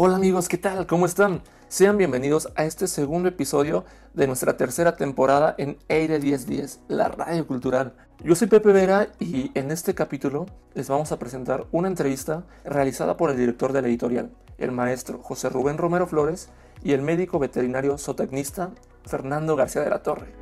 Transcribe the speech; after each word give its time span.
Hola 0.00 0.14
amigos, 0.14 0.48
¿qué 0.48 0.58
tal? 0.58 0.86
¿Cómo 0.86 1.06
están? 1.06 1.42
Sean 1.66 1.98
bienvenidos 1.98 2.50
a 2.54 2.64
este 2.64 2.86
segundo 2.86 3.28
episodio 3.28 3.84
de 4.14 4.28
nuestra 4.28 4.56
tercera 4.56 4.94
temporada 4.94 5.56
en 5.58 5.76
Aire 5.88 6.20
1010, 6.20 6.82
la 6.86 7.08
radio 7.08 7.44
cultural. 7.48 7.94
Yo 8.22 8.36
soy 8.36 8.46
Pepe 8.46 8.70
Vera 8.70 9.08
y 9.18 9.50
en 9.58 9.72
este 9.72 9.96
capítulo 9.96 10.46
les 10.74 10.88
vamos 10.88 11.10
a 11.10 11.18
presentar 11.18 11.66
una 11.72 11.88
entrevista 11.88 12.44
realizada 12.64 13.16
por 13.16 13.30
el 13.30 13.36
director 13.36 13.72
de 13.72 13.82
la 13.82 13.88
editorial, 13.88 14.30
el 14.58 14.70
maestro 14.70 15.18
José 15.20 15.48
Rubén 15.48 15.78
Romero 15.78 16.06
Flores 16.06 16.48
y 16.84 16.92
el 16.92 17.02
médico 17.02 17.40
veterinario 17.40 17.98
zootecnista 17.98 18.70
Fernando 19.04 19.56
García 19.56 19.82
de 19.82 19.90
la 19.90 20.04
Torre. 20.04 20.32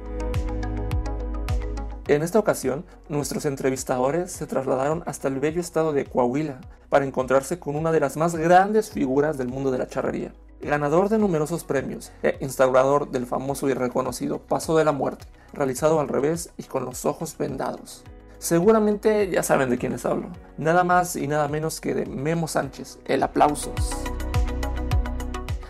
En 2.09 2.23
esta 2.23 2.39
ocasión, 2.39 2.85
nuestros 3.09 3.47
entrevistadores 3.47 4.31
se 4.31 4.47
trasladaron 4.47 5.03
hasta 5.07 5.27
el 5.27 5.41
bello 5.41 5.61
estado 5.61 5.93
de 5.93 6.05
Coahuila 6.05 6.61
para 6.89 7.05
encontrarse 7.05 7.59
con 7.59 7.75
una 7.75 7.91
de 7.91 7.99
las 7.99 8.17
más 8.17 8.37
grandes 8.37 8.91
figuras 8.91 9.39
del 9.39 9.49
mundo 9.49 9.73
de 9.73 9.79
la 9.79 9.89
charrería. 9.89 10.33
Ganador 10.61 11.09
de 11.09 11.19
numerosos 11.19 11.65
premios 11.65 12.13
e 12.23 12.37
instaurador 12.41 13.11
del 13.11 13.27
famoso 13.27 13.69
y 13.69 13.75
reconocido 13.75 14.39
Paso 14.39 14.77
de 14.77 14.85
la 14.85 14.93
Muerte, 14.93 15.27
realizado 15.53 15.99
al 15.99 16.07
revés 16.07 16.51
y 16.57 16.63
con 16.63 16.85
los 16.85 17.05
ojos 17.07 17.37
vendados. 17.37 18.05
Seguramente 18.39 19.29
ya 19.29 19.43
saben 19.43 19.69
de 19.69 19.79
quiénes 19.79 20.07
hablo, 20.07 20.29
nada 20.59 20.85
más 20.85 21.17
y 21.17 21.27
nada 21.27 21.49
menos 21.49 21.81
que 21.81 21.93
de 21.93 22.07
Memo 22.07 22.47
Sánchez, 22.47 23.01
el 23.07 23.25
aplausos. 23.25 23.75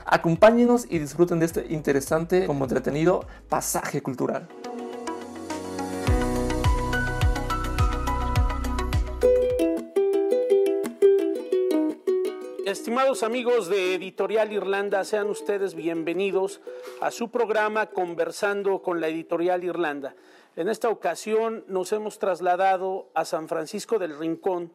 Acompáñenos 0.04 0.84
y 0.90 0.98
disfruten 0.98 1.38
de 1.38 1.46
este 1.46 1.66
interesante 1.70 2.46
como 2.46 2.64
entretenido 2.64 3.26
pasaje 3.48 4.02
cultural. 4.02 4.48
Estimados 12.86 13.24
amigos 13.24 13.68
de 13.68 13.96
Editorial 13.96 14.52
Irlanda, 14.52 15.02
sean 15.02 15.28
ustedes 15.28 15.74
bienvenidos 15.74 16.60
a 17.00 17.10
su 17.10 17.32
programa 17.32 17.86
Conversando 17.86 18.80
con 18.80 19.00
la 19.00 19.08
Editorial 19.08 19.64
Irlanda. 19.64 20.14
En 20.54 20.68
esta 20.68 20.88
ocasión 20.88 21.64
nos 21.66 21.90
hemos 21.90 22.20
trasladado 22.20 23.10
a 23.12 23.24
San 23.24 23.48
Francisco 23.48 23.98
del 23.98 24.16
Rincón 24.16 24.72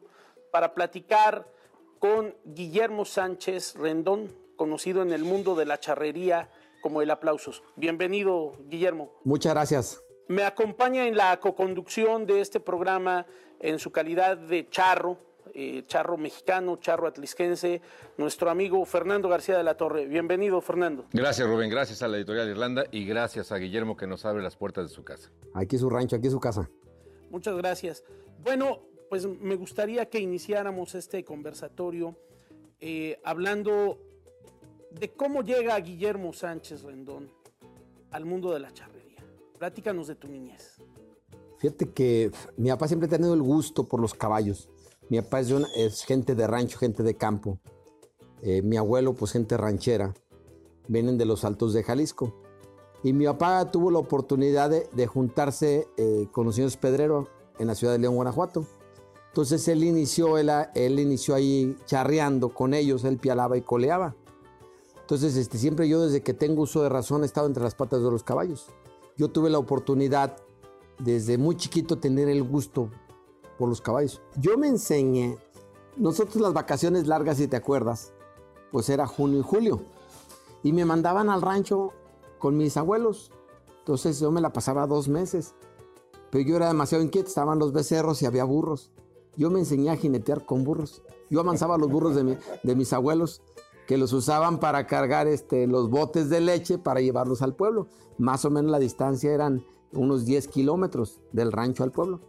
para 0.51 0.73
platicar 0.73 1.47
con 1.99 2.35
Guillermo 2.43 3.05
Sánchez 3.05 3.75
Rendón, 3.75 4.35
conocido 4.57 5.03
en 5.03 5.13
el 5.13 5.23
mundo 5.23 5.55
de 5.55 5.67
la 5.67 5.79
charrería 5.79 6.49
como 6.81 7.01
el 7.01 7.11
aplausos. 7.11 7.63
Bienvenido, 7.77 8.57
Guillermo. 8.65 9.13
Muchas 9.23 9.53
gracias. 9.53 10.03
Me 10.27 10.43
acompaña 10.43 11.07
en 11.07 11.15
la 11.15 11.39
coconducción 11.39 12.25
de 12.25 12.41
este 12.41 12.59
programa 12.59 13.25
en 13.61 13.79
su 13.79 13.93
calidad 13.93 14.35
de 14.35 14.67
charro, 14.69 15.17
eh, 15.53 15.83
charro 15.85 16.17
mexicano, 16.17 16.77
charro 16.77 17.07
atlisquense, 17.07 17.81
nuestro 18.17 18.49
amigo 18.49 18.83
Fernando 18.85 19.29
García 19.29 19.57
de 19.57 19.63
la 19.63 19.75
Torre. 19.75 20.05
Bienvenido, 20.05 20.61
Fernando. 20.61 21.05
Gracias, 21.11 21.47
Rubén. 21.47 21.69
Gracias 21.69 22.01
a 22.01 22.07
la 22.07 22.17
editorial 22.17 22.49
Irlanda 22.49 22.85
y 22.91 23.05
gracias 23.05 23.51
a 23.51 23.57
Guillermo 23.57 23.95
que 23.95 24.07
nos 24.07 24.25
abre 24.25 24.41
las 24.41 24.55
puertas 24.55 24.89
de 24.89 24.95
su 24.95 25.03
casa. 25.03 25.29
Aquí 25.53 25.75
es 25.75 25.81
su 25.81 25.89
rancho, 25.89 26.15
aquí 26.15 26.27
es 26.27 26.33
su 26.33 26.39
casa. 26.39 26.69
Muchas 27.29 27.55
gracias. 27.55 28.03
Bueno, 28.43 28.79
pues 29.09 29.25
me 29.25 29.55
gustaría 29.55 30.09
que 30.09 30.19
iniciáramos 30.19 30.95
este 30.95 31.23
conversatorio 31.23 32.15
eh, 32.79 33.19
hablando 33.23 33.99
de 34.91 35.11
cómo 35.11 35.43
llega 35.43 35.79
Guillermo 35.79 36.33
Sánchez 36.33 36.83
Rendón 36.83 37.31
al 38.11 38.25
mundo 38.25 38.51
de 38.53 38.59
la 38.59 38.71
charrería. 38.71 39.23
Platícanos 39.57 40.07
de 40.07 40.15
tu 40.15 40.27
niñez. 40.27 40.77
Fíjate 41.57 41.91
que 41.91 42.31
mi 42.57 42.69
papá 42.69 42.87
siempre 42.87 43.05
ha 43.05 43.09
tenido 43.09 43.33
el 43.33 43.41
gusto 43.41 43.87
por 43.87 43.99
los 43.99 44.13
caballos. 44.13 44.67
Mi 45.11 45.19
papá 45.19 45.41
es, 45.41 46.05
gente 46.05 46.35
de 46.35 46.47
rancho, 46.47 46.79
gente 46.79 47.03
de 47.03 47.15
campo. 47.15 47.59
Eh, 48.43 48.61
mi 48.61 48.77
abuelo, 48.77 49.13
pues 49.13 49.33
gente 49.33 49.57
ranchera. 49.57 50.13
Vienen 50.87 51.17
de 51.17 51.25
los 51.25 51.43
altos 51.43 51.73
de 51.73 51.83
Jalisco. 51.83 52.33
Y 53.03 53.11
mi 53.11 53.25
papá 53.25 53.69
tuvo 53.71 53.91
la 53.91 53.99
oportunidad 53.99 54.69
de, 54.69 55.07
juntarse 55.07 55.85
eh, 55.97 56.29
con 56.31 56.45
los 56.45 56.55
señores 56.55 56.77
Pedrero 56.77 57.27
en 57.59 57.67
la 57.67 57.75
ciudad 57.75 57.91
de 57.91 57.99
León, 57.99 58.15
Guanajuato. 58.15 58.65
Entonces 59.27 59.67
él 59.67 59.83
inició, 59.83 60.37
él, 60.37 60.49
él 60.75 60.97
inició 60.97 61.35
ahí 61.35 61.75
charreando 61.85 62.53
con 62.53 62.73
ellos, 62.73 63.03
él 63.03 63.17
pialaba 63.17 63.57
y 63.57 63.63
coleaba. 63.63 64.15
Entonces 65.01 65.35
este, 65.35 65.57
siempre 65.57 65.89
yo 65.89 66.05
desde 66.05 66.23
que 66.23 66.33
tengo 66.33 66.61
uso 66.61 66.83
de 66.83 66.87
razón 66.87 67.23
he 67.23 67.25
estado 67.25 67.47
entre 67.47 67.63
las 67.63 67.75
patas 67.75 68.01
de 68.01 68.09
los 68.09 68.23
caballos. 68.23 68.67
Yo 69.17 69.27
tuve 69.27 69.49
la 69.49 69.57
oportunidad 69.57 70.37
desde 70.99 71.37
muy 71.37 71.57
chiquito 71.57 71.97
tener 71.97 72.29
el 72.29 72.43
gusto 72.43 72.89
por 73.61 73.69
los 73.69 73.79
caballos. 73.79 74.23
Yo 74.37 74.57
me 74.57 74.67
enseñé, 74.67 75.37
nosotros 75.95 76.37
las 76.41 76.51
vacaciones 76.51 77.05
largas, 77.05 77.37
si 77.37 77.47
te 77.47 77.57
acuerdas, 77.57 78.11
pues 78.71 78.89
era 78.89 79.05
junio 79.05 79.37
y 79.37 79.43
julio. 79.43 79.83
Y 80.63 80.73
me 80.73 80.83
mandaban 80.83 81.29
al 81.29 81.43
rancho 81.43 81.93
con 82.39 82.57
mis 82.57 82.75
abuelos. 82.75 83.31
Entonces 83.77 84.19
yo 84.19 84.31
me 84.31 84.41
la 84.41 84.51
pasaba 84.51 84.87
dos 84.87 85.07
meses. 85.07 85.53
Pero 86.31 86.43
yo 86.43 86.55
era 86.55 86.69
demasiado 86.69 87.03
inquieto, 87.03 87.27
estaban 87.27 87.59
los 87.59 87.71
becerros 87.71 88.23
y 88.23 88.25
había 88.25 88.45
burros. 88.45 88.89
Yo 89.37 89.51
me 89.51 89.59
enseñé 89.59 89.91
a 89.91 89.95
jinetear 89.95 90.43
con 90.43 90.63
burros. 90.63 91.03
Yo 91.29 91.39
avanzaba 91.39 91.77
los 91.77 91.91
burros 91.91 92.15
de, 92.15 92.39
de 92.63 92.75
mis 92.75 92.93
abuelos 92.93 93.43
que 93.85 93.99
los 93.99 94.11
usaban 94.11 94.59
para 94.59 94.87
cargar 94.87 95.27
este, 95.27 95.67
los 95.67 95.91
botes 95.91 96.29
de 96.31 96.41
leche 96.41 96.79
para 96.79 96.99
llevarlos 96.99 97.43
al 97.43 97.53
pueblo. 97.53 97.85
Más 98.17 98.43
o 98.43 98.49
menos 98.49 98.71
la 98.71 98.79
distancia 98.79 99.31
eran 99.31 99.63
unos 99.93 100.25
10 100.25 100.47
kilómetros 100.47 101.19
del 101.31 101.51
rancho 101.51 101.83
al 101.83 101.91
pueblo. 101.91 102.21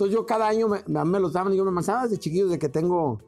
Entonces 0.00 0.14
yo 0.14 0.24
cada 0.24 0.48
año 0.48 0.66
me, 0.66 1.04
me 1.04 1.20
los 1.20 1.34
daban 1.34 1.52
y 1.52 1.58
yo 1.58 1.64
me 1.66 1.72
manzaba 1.72 2.04
desde 2.04 2.16
chiquillo, 2.16 2.46
desde 2.46 2.58
que 2.58 2.70
tengo, 2.70 3.20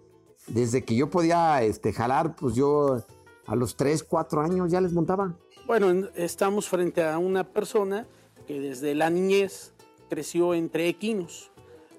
desde 0.47 0.83
que 0.83 0.94
yo 0.94 1.10
podía 1.10 1.62
este, 1.62 1.93
jalar, 1.93 2.34
pues 2.34 2.55
yo 2.55 3.05
a 3.44 3.56
los 3.56 3.77
3, 3.77 4.03
4 4.05 4.41
años 4.41 4.72
ya 4.72 4.81
les 4.81 4.94
montaba. 4.94 5.37
Bueno, 5.66 6.09
estamos 6.15 6.71
frente 6.71 7.05
a 7.05 7.19
una 7.19 7.44
persona 7.44 8.06
que 8.47 8.59
desde 8.59 8.94
la 8.94 9.10
niñez 9.10 9.75
creció 10.09 10.55
entre 10.55 10.88
equinos. 10.88 11.50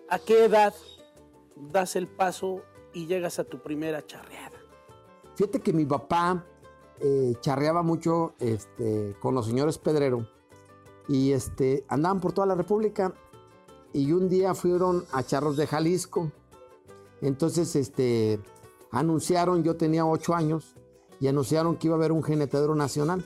¿A 0.09 0.17
qué 0.17 0.45
edad 0.45 0.73
das 1.55 1.95
el 1.95 2.07
paso 2.07 2.63
y 2.95 3.05
llegas 3.05 3.37
a 3.37 3.43
tu 3.43 3.61
primera 3.61 4.03
charreada? 4.03 4.57
Fíjate 5.35 5.59
que 5.59 5.71
mi 5.71 5.85
papá 5.85 6.43
eh, 6.99 7.35
charreaba 7.41 7.83
mucho 7.83 8.33
este, 8.39 9.15
con 9.19 9.35
los 9.35 9.45
señores 9.45 9.77
Pedrero 9.77 10.27
y 11.07 11.31
este, 11.31 11.85
andaban 11.89 12.19
por 12.19 12.33
toda 12.33 12.47
la 12.47 12.55
República 12.55 13.13
y 13.93 14.11
un 14.11 14.27
día 14.27 14.55
fueron 14.55 15.05
a 15.11 15.23
Charros 15.23 15.55
de 15.55 15.67
Jalisco. 15.67 16.31
Entonces, 17.21 17.75
este, 17.75 18.39
anunciaron, 18.91 19.63
yo 19.63 19.75
tenía 19.75 20.05
ocho 20.05 20.33
años, 20.33 20.75
y 21.19 21.27
anunciaron 21.27 21.77
que 21.77 21.87
iba 21.87 21.95
a 21.95 21.99
haber 21.99 22.11
un 22.11 22.23
genetadero 22.23 22.75
nacional. 22.75 23.23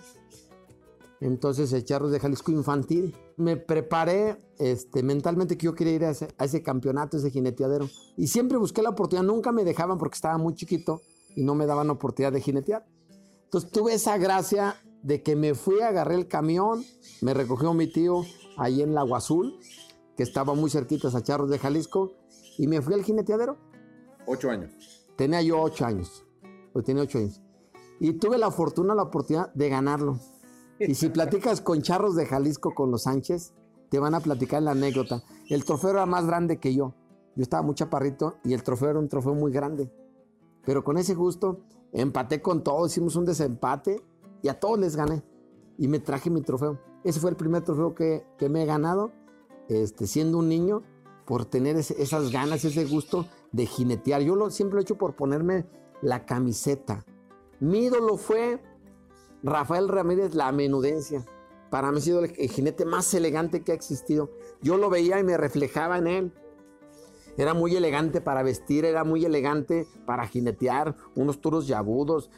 Entonces, 1.20 1.74
el 1.74 1.84
Charros 1.84 2.12
de 2.12 2.20
Jalisco 2.20 2.52
infantil. 2.52 3.16
Me 3.38 3.56
preparé 3.56 4.40
este, 4.60 5.02
mentalmente 5.02 5.58
que 5.58 5.66
yo 5.66 5.74
quería 5.74 5.94
ir 5.94 6.06
a 6.06 6.12
ese, 6.12 6.28
a 6.38 6.64
campeonato, 6.64 7.18
ese 7.18 7.32
jineteadero. 7.32 7.90
Y 8.18 8.28
siempre 8.28 8.58
busqué 8.58 8.82
la 8.84 8.90
oportunidad, 8.90 9.26
nunca 9.26 9.52
me 9.52 9.64
dejaban 9.64 9.98
porque 9.98 10.16
estaba 10.16 10.38
muy 10.38 10.54
chiquito 10.54 11.02
y 11.36 11.44
no 11.44 11.56
me 11.56 11.66
daban 11.66 11.90
oportunidad 11.90 12.34
de 12.34 12.42
jinetear. 12.42 12.86
Entonces 13.46 13.72
tuve 13.72 13.94
esa 13.94 14.18
gracia 14.18 14.76
de 15.02 15.24
que 15.24 15.36
me 15.36 15.56
fui, 15.56 15.82
agarré 15.82 16.16
el 16.16 16.28
camión, 16.28 16.84
me 17.22 17.34
recogió 17.34 17.74
mi 17.74 17.88
tío 17.88 18.24
ahí 18.58 18.82
en 18.82 18.94
Lago 18.94 19.16
Azul 19.16 19.58
que 20.18 20.24
estaba 20.24 20.56
muy 20.56 20.70
cerquita 20.72 21.08
a 21.08 21.22
Charros 21.22 21.50
de 21.50 21.60
Jalisco, 21.60 22.12
y 22.58 22.68
me 22.68 22.82
fui 22.82 22.96
al 22.96 23.04
jineteadero. 23.04 23.56
Ocho 24.26 24.50
años. 24.50 24.72
Tenía 25.16 25.42
yo 25.44 25.62
ocho 25.62 25.86
años, 25.86 26.26
pues 26.74 26.84
tenía 26.84 27.04
ocho 27.04 27.20
años. 27.20 27.42
Y 28.00 28.14
tuve 28.14 28.38
la 28.38 28.52
fortuna, 28.52 28.96
la 28.96 29.04
oportunidad 29.04 29.54
de 29.54 29.70
ganarlo. 29.70 30.20
Y 30.80 30.96
si 30.96 31.10
platicas 31.10 31.62
con 31.62 31.82
Charros 31.82 32.16
de 32.16 32.26
Jalisco, 32.26 32.74
con 32.74 32.92
los 32.92 33.04
Sánchez, 33.04 33.54
te 33.90 34.00
van 34.00 34.16
a 34.16 34.20
platicar 34.20 34.62
la 34.62 34.72
anécdota. 34.72 35.24
El 35.50 35.64
trofeo 35.66 35.92
era 35.92 36.06
más 36.06 36.26
grande 36.26 36.60
que 36.60 36.74
yo. 36.76 36.94
Yo 37.36 37.44
estaba 37.44 37.64
muy 37.64 37.76
chaparrito 37.76 38.38
y 38.44 38.54
el 38.54 38.64
trofeo 38.64 38.90
era 38.90 39.00
un 39.00 39.10
trofeo 39.10 39.34
muy 39.34 39.52
grande. 39.52 39.92
Pero 40.66 40.84
con 40.84 40.98
ese 40.98 41.14
gusto, 41.14 41.62
empaté 41.94 42.42
con 42.42 42.64
todos, 42.64 42.92
hicimos 42.92 43.16
un 43.16 43.26
desempate 43.26 44.04
y 44.42 44.50
a 44.50 44.60
todos 44.60 44.80
les 44.80 44.96
gané. 44.96 45.24
Y 45.78 45.88
me 45.88 46.00
traje 46.00 46.30
mi 46.30 46.42
trofeo. 46.42 46.80
Ese 47.04 47.20
fue 47.20 47.30
el 47.30 47.36
primer 47.36 47.64
trofeo 47.64 47.96
que, 47.96 48.26
que 48.38 48.50
me 48.50 48.64
he 48.64 48.66
ganado 48.66 49.12
este, 49.70 50.08
siendo 50.08 50.38
un 50.38 50.50
niño, 50.50 50.84
por 51.28 51.46
tener 51.46 51.76
esas 51.76 52.32
ganas, 52.32 52.64
ese 52.64 52.86
gusto 52.86 53.28
de 53.52 53.66
jinetear. 53.66 54.22
Yo 54.22 54.36
lo, 54.36 54.50
siempre 54.50 54.76
lo 54.76 54.80
he 54.80 54.84
hecho 54.84 54.98
por 54.98 55.16
ponerme 55.16 55.66
la 56.02 56.26
camiseta. 56.26 57.06
Mi 57.60 57.86
ídolo 57.86 58.16
fue 58.16 58.62
Rafael 59.44 59.90
Ramírez, 59.90 60.34
la 60.36 60.52
menudencia. 60.54 61.26
Para 61.70 61.92
mí 61.92 61.98
ha 61.98 62.02
sido 62.02 62.24
el 62.24 62.32
jinete 62.32 62.86
más 62.86 63.14
elegante 63.14 63.62
que 63.62 63.74
ha 63.74 63.76
existido. 63.76 64.32
Yo 64.62 64.78
lo 64.78 64.90
veía 64.90 65.20
y 65.20 65.24
me 65.26 65.36
reflejaba 65.36 65.98
en 65.98 66.08
él. 66.08 66.34
Era 67.38 67.54
muy 67.54 67.76
elegante 67.76 68.22
para 68.22 68.42
vestir, 68.42 68.86
era 68.86 69.04
muy 69.04 69.26
elegante 69.26 69.86
para 70.06 70.28
jinetear, 70.28 70.96
unos 71.16 71.42
turos 71.42 71.70
agudos. 71.72 72.32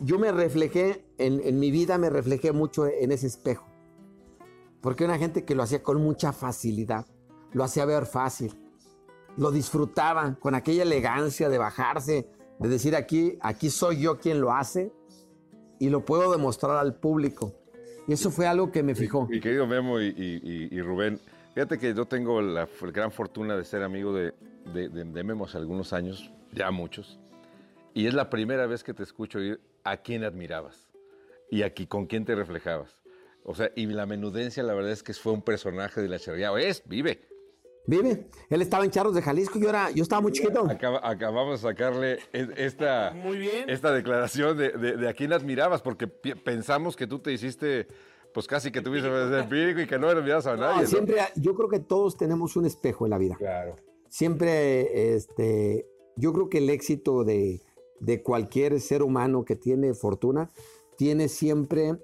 Yo 0.00 0.18
me 0.18 0.32
reflejé, 0.32 1.04
en, 1.18 1.40
en 1.44 1.60
mi 1.60 1.70
vida 1.70 1.98
me 1.98 2.08
reflejé 2.08 2.52
mucho 2.52 2.86
en 2.86 3.12
ese 3.12 3.26
espejo. 3.26 3.66
Porque 4.80 5.04
una 5.04 5.18
gente 5.18 5.44
que 5.44 5.54
lo 5.54 5.62
hacía 5.62 5.82
con 5.82 6.00
mucha 6.00 6.32
facilidad, 6.32 7.06
lo 7.52 7.64
hacía 7.64 7.84
ver 7.84 8.06
fácil, 8.06 8.52
lo 9.36 9.50
disfrutaban 9.50 10.34
con 10.36 10.54
aquella 10.54 10.82
elegancia 10.82 11.48
de 11.48 11.58
bajarse 11.58 12.28
de 12.58 12.68
decir 12.68 12.96
aquí, 12.96 13.36
aquí 13.42 13.68
soy 13.70 14.00
yo 14.00 14.18
quien 14.18 14.40
lo 14.40 14.52
hace 14.52 14.90
y 15.78 15.90
lo 15.90 16.04
puedo 16.04 16.32
demostrar 16.32 16.76
al 16.76 16.94
público. 16.94 17.52
Y 18.08 18.12
eso 18.14 18.30
fue 18.30 18.46
algo 18.46 18.70
que 18.72 18.82
me 18.82 18.94
fijó. 18.94 19.26
Mi 19.26 19.40
querido 19.40 19.66
Memo 19.66 20.00
y, 20.00 20.06
y- 20.16 20.68
y 20.74 20.80
Rubén, 20.80 21.20
fíjate 21.54 21.78
que 21.78 21.92
yo 21.92 22.06
tengo 22.06 22.40
la 22.40 22.66
gran 22.94 23.10
fortuna 23.12 23.56
de 23.56 23.64
ser 23.64 23.82
amigo 23.82 24.12
de, 24.14 24.32
de, 24.72 24.88
de- 24.88 25.04
de 25.04 25.24
Memo 25.24 25.44
hace 25.44 25.58
algunos 25.58 25.92
años, 25.92 26.30
ya 26.52 26.70
muchos, 26.70 27.18
y 27.92 28.06
es 28.06 28.14
la 28.14 28.30
primera 28.30 28.66
vez 28.66 28.82
que 28.84 28.94
te 28.94 29.02
escucho 29.02 29.38
ir 29.40 29.60
a 29.84 29.96
quién 29.98 30.24
admirabas 30.24 30.88
y 31.50 31.62
aquí 31.62 31.86
con 31.86 32.06
quién 32.06 32.24
te 32.24 32.34
reflejabas. 32.34 32.90
O 33.48 33.54
sea, 33.54 33.70
y 33.76 33.86
la 33.86 34.06
menudencia, 34.06 34.62
la 34.64 34.74
verdad 34.74 34.90
es 34.90 35.02
que 35.04 35.14
fue 35.14 35.32
un 35.32 35.42
personaje 35.42 36.00
de 36.02 36.08
la 36.08 36.18
charrería. 36.18 36.50
Es, 36.58 36.82
vive. 36.86 37.20
Vive. 37.86 38.26
Él 38.50 38.60
estaba 38.62 38.84
en 38.84 38.90
Charros 38.90 39.14
de 39.14 39.22
Jalisco, 39.22 39.60
yo, 39.60 39.68
era, 39.68 39.92
yo 39.92 40.02
estaba 40.02 40.20
muy 40.20 40.32
chiquito. 40.32 40.66
Acaba- 40.68 41.00
acabamos 41.08 41.62
de 41.62 41.68
sacarle 41.68 42.18
esta, 42.32 43.12
Muy 43.14 43.38
bien. 43.38 43.70
esta 43.70 43.92
declaración 43.92 44.56
de, 44.58 44.70
de- 44.70 44.96
de 44.96 45.08
a 45.08 45.14
quién 45.14 45.32
admirabas, 45.32 45.82
porque 45.82 46.08
pensamos 46.08 46.96
que 46.96 47.06
tú 47.06 47.20
te 47.20 47.32
hiciste, 47.32 47.86
pues 48.34 48.48
casi 48.48 48.72
que 48.72 48.80
tuviste 48.82 49.06
el 49.06 49.32
empírico 49.34 49.80
y 49.80 49.86
que 49.86 49.96
no 50.00 50.08
admirabas 50.08 50.48
a 50.48 50.56
nadie. 50.56 50.82
¿no? 50.82 50.88
siempre, 50.88 51.16
yo 51.36 51.54
creo 51.54 51.68
que 51.68 51.78
todos 51.78 52.16
tenemos 52.16 52.56
un 52.56 52.66
espejo 52.66 53.06
en 53.06 53.10
la 53.10 53.18
vida. 53.18 53.36
Claro. 53.36 53.76
Siempre, 54.08 55.14
este, 55.14 55.86
yo 56.16 56.32
creo 56.32 56.48
que 56.48 56.58
el 56.58 56.70
éxito 56.70 57.22
de, 57.22 57.60
de 58.00 58.22
cualquier 58.24 58.80
ser 58.80 59.04
humano 59.04 59.44
que 59.44 59.54
tiene 59.54 59.94
fortuna 59.94 60.50
tiene 60.96 61.28
siempre 61.28 61.94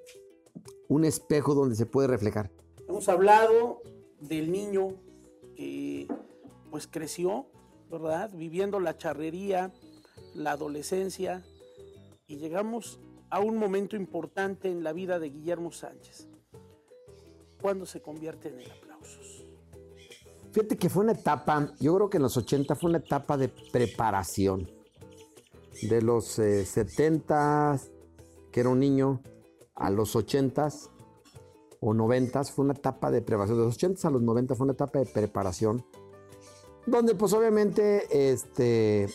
un 0.92 1.04
espejo 1.04 1.54
donde 1.54 1.74
se 1.74 1.86
puede 1.86 2.08
reflejar. 2.08 2.50
Hemos 2.86 3.08
hablado 3.08 3.82
del 4.20 4.52
niño 4.52 4.94
que 5.56 6.06
pues 6.70 6.86
creció, 6.86 7.46
¿verdad? 7.90 8.30
Viviendo 8.34 8.78
la 8.78 8.98
charrería, 8.98 9.72
la 10.34 10.52
adolescencia 10.52 11.44
y 12.26 12.36
llegamos 12.36 13.00
a 13.30 13.40
un 13.40 13.56
momento 13.56 13.96
importante 13.96 14.70
en 14.70 14.84
la 14.84 14.92
vida 14.92 15.18
de 15.18 15.30
Guillermo 15.30 15.72
Sánchez. 15.72 16.28
¿Cuándo 17.60 17.86
se 17.86 18.02
convierte 18.02 18.48
en 18.48 18.60
el 18.60 18.70
aplausos? 18.70 19.46
Fíjate 20.52 20.76
que 20.76 20.90
fue 20.90 21.04
una 21.04 21.12
etapa, 21.12 21.72
yo 21.80 21.94
creo 21.94 22.10
que 22.10 22.18
en 22.18 22.24
los 22.24 22.36
80 22.36 22.74
fue 22.74 22.90
una 22.90 22.98
etapa 22.98 23.38
de 23.38 23.48
preparación. 23.48 24.70
De 25.88 26.02
los 26.02 26.38
eh, 26.38 26.66
70, 26.66 27.80
que 28.50 28.60
era 28.60 28.68
un 28.68 28.78
niño, 28.78 29.22
a 29.82 29.90
los 29.90 30.14
80 30.14 30.68
o 31.80 31.92
90 31.92 32.44
fue 32.44 32.64
una 32.64 32.74
etapa 32.74 33.10
de 33.10 33.20
preparación. 33.20 33.58
De 33.58 33.64
los 33.64 33.74
80 33.74 34.08
a 34.08 34.10
los 34.12 34.22
90 34.22 34.54
fue 34.54 34.64
una 34.64 34.74
etapa 34.74 35.00
de 35.00 35.06
preparación. 35.06 35.84
Donde 36.86 37.16
pues 37.16 37.32
obviamente 37.32 38.32
este, 38.32 39.08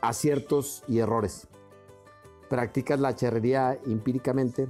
aciertos 0.00 0.82
y 0.88 0.98
errores. 0.98 1.48
Practicas 2.48 2.98
la 2.98 3.14
charrería 3.14 3.78
empíricamente 3.86 4.68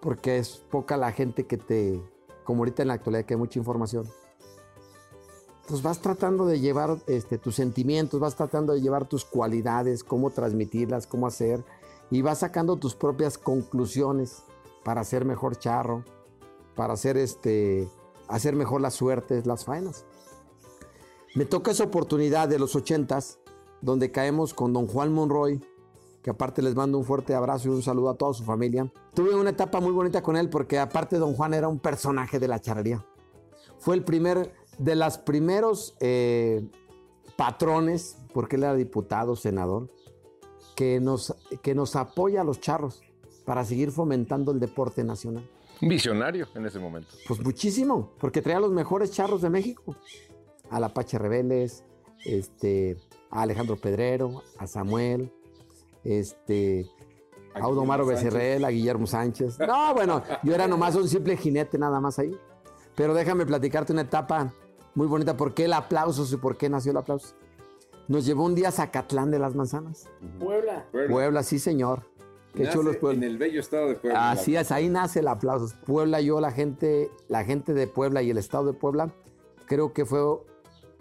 porque 0.00 0.38
es 0.38 0.56
poca 0.70 0.96
la 0.96 1.12
gente 1.12 1.46
que 1.46 1.56
te, 1.56 2.02
como 2.44 2.60
ahorita 2.60 2.82
en 2.82 2.88
la 2.88 2.94
actualidad 2.94 3.24
que 3.24 3.34
hay 3.34 3.38
mucha 3.38 3.60
información, 3.60 4.08
pues 5.68 5.82
vas 5.82 6.00
tratando 6.00 6.46
de 6.46 6.60
llevar 6.60 6.98
este, 7.06 7.38
tus 7.38 7.56
sentimientos, 7.56 8.20
vas 8.20 8.36
tratando 8.36 8.72
de 8.72 8.80
llevar 8.80 9.08
tus 9.08 9.24
cualidades, 9.24 10.04
cómo 10.04 10.30
transmitirlas, 10.30 11.06
cómo 11.06 11.26
hacer, 11.26 11.64
y 12.10 12.22
vas 12.22 12.38
sacando 12.38 12.76
tus 12.76 12.94
propias 12.94 13.38
conclusiones 13.38 14.44
para 14.84 15.00
hacer 15.00 15.24
mejor 15.24 15.56
charro, 15.56 16.04
para 16.74 16.94
hacer, 16.94 17.16
este, 17.16 17.88
hacer 18.28 18.54
mejor 18.54 18.80
las 18.80 18.94
suertes, 18.94 19.46
las 19.46 19.64
faenas. 19.64 20.04
Me 21.34 21.44
toca 21.44 21.72
esa 21.72 21.84
oportunidad 21.84 22.48
de 22.48 22.58
los 22.58 22.76
ochentas, 22.76 23.38
donde 23.80 24.10
caemos 24.10 24.54
con 24.54 24.72
don 24.72 24.86
Juan 24.86 25.12
Monroy, 25.12 25.60
que 26.22 26.30
aparte 26.30 26.62
les 26.62 26.74
mando 26.74 26.98
un 26.98 27.04
fuerte 27.04 27.34
abrazo 27.34 27.68
y 27.68 27.72
un 27.72 27.82
saludo 27.82 28.10
a 28.10 28.14
toda 28.16 28.34
su 28.34 28.42
familia. 28.42 28.90
Tuve 29.14 29.34
una 29.34 29.50
etapa 29.50 29.80
muy 29.80 29.92
bonita 29.92 30.22
con 30.22 30.36
él 30.36 30.48
porque 30.48 30.78
aparte 30.78 31.18
don 31.18 31.34
Juan 31.34 31.54
era 31.54 31.68
un 31.68 31.78
personaje 31.78 32.38
de 32.38 32.48
la 32.48 32.60
charrería. 32.60 33.04
Fue 33.78 33.94
el 33.94 34.02
primer, 34.02 34.54
de 34.78 34.96
los 34.96 35.18
primeros 35.18 35.96
eh, 36.00 36.68
patrones, 37.36 38.18
porque 38.32 38.56
él 38.56 38.64
era 38.64 38.74
diputado, 38.74 39.36
senador, 39.36 39.88
que 40.76 41.00
nos, 41.00 41.34
que 41.62 41.74
nos 41.74 41.96
apoya 41.96 42.42
a 42.42 42.44
los 42.44 42.60
charros 42.60 43.02
para 43.44 43.64
seguir 43.64 43.90
fomentando 43.90 44.52
el 44.52 44.60
deporte 44.60 45.02
nacional. 45.02 45.48
Visionario 45.80 46.46
en 46.54 46.66
ese 46.66 46.78
momento. 46.78 47.08
Pues 47.26 47.42
muchísimo, 47.42 48.12
porque 48.20 48.42
traía 48.42 48.60
los 48.60 48.72
mejores 48.72 49.10
charros 49.10 49.42
de 49.42 49.50
México. 49.50 49.96
A 50.70 50.78
la 50.80 50.88
Pache 50.92 51.18
Rebeles, 51.18 51.84
este, 52.24 52.96
a 53.30 53.42
Alejandro 53.42 53.76
Pedrero, 53.76 54.42
a 54.58 54.66
Samuel, 54.66 55.32
este, 56.04 56.86
a 57.54 57.60
Audomaro 57.60 58.04
Becerrel, 58.04 58.64
a 58.64 58.70
Guillermo 58.70 59.06
Sánchez. 59.06 59.58
No, 59.60 59.94
bueno, 59.94 60.22
yo 60.42 60.54
era 60.54 60.66
nomás 60.66 60.94
un 60.96 61.08
simple 61.08 61.36
jinete 61.36 61.78
nada 61.78 62.00
más 62.00 62.18
ahí. 62.18 62.36
Pero 62.94 63.14
déjame 63.14 63.46
platicarte 63.46 63.92
una 63.92 64.02
etapa 64.02 64.52
muy 64.94 65.06
bonita. 65.06 65.36
¿Por 65.36 65.54
qué 65.54 65.66
el 65.66 65.72
aplauso 65.72 66.26
y 66.34 66.38
por 66.38 66.56
qué 66.56 66.68
nació 66.68 66.90
el 66.90 66.98
aplauso? 66.98 67.34
Nos 68.08 68.24
llevó 68.24 68.44
un 68.44 68.54
día 68.54 68.68
a 68.68 68.72
Zacatlán 68.72 69.30
de 69.30 69.38
las 69.38 69.54
Manzanas. 69.54 70.08
Puebla. 70.38 70.86
Puebla, 70.90 71.42
sí, 71.42 71.58
señor. 71.58 72.02
Qué 72.54 72.62
Nace 72.62 72.76
chulo 72.76 72.90
es 72.92 72.96
Puebla. 72.98 73.18
En 73.18 73.24
el 73.24 73.36
bello 73.36 73.60
estado 73.60 73.88
de 73.88 73.96
Puebla. 73.96 74.30
Así 74.30 74.56
es, 74.56 74.70
ahí 74.70 74.88
nace 74.88 75.20
el 75.20 75.28
aplauso. 75.28 75.74
Puebla, 75.84 76.20
yo, 76.20 76.40
la 76.40 76.52
gente, 76.52 77.10
la 77.28 77.44
gente 77.44 77.74
de 77.74 77.86
Puebla 77.86 78.22
y 78.22 78.30
el 78.30 78.38
estado 78.38 78.66
de 78.66 78.72
Puebla, 78.72 79.12
creo 79.66 79.92
que 79.92 80.06
fue 80.06 80.20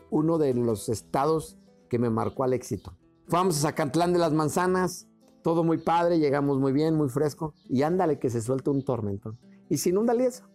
uno 0.09 0.37
de 0.37 0.53
los 0.53 0.89
estados 0.89 1.57
que 1.89 1.99
me 1.99 2.09
marcó 2.09 2.43
al 2.43 2.53
éxito. 2.53 2.97
Fuimos 3.27 3.57
a 3.57 3.69
Zacatlán 3.69 4.11
de 4.11 4.19
las 4.19 4.33
Manzanas, 4.33 5.07
todo 5.43 5.63
muy 5.63 5.77
padre, 5.77 6.19
llegamos 6.19 6.59
muy 6.59 6.73
bien, 6.73 6.95
muy 6.95 7.09
fresco, 7.09 7.53
y 7.69 7.83
ándale 7.83 8.19
que 8.19 8.29
se 8.29 8.41
suelta 8.41 8.71
un 8.71 8.83
tormentón. 8.83 9.39
Y 9.69 9.77
se 9.77 9.89
inunda 9.89 10.13
el 10.13 10.19
lienzo. 10.19 10.49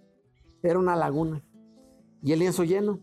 Era 0.62 0.79
una 0.79 0.97
laguna. 0.97 1.44
Y 2.23 2.32
el 2.32 2.41
lienzo 2.41 2.64
lleno. 2.64 3.00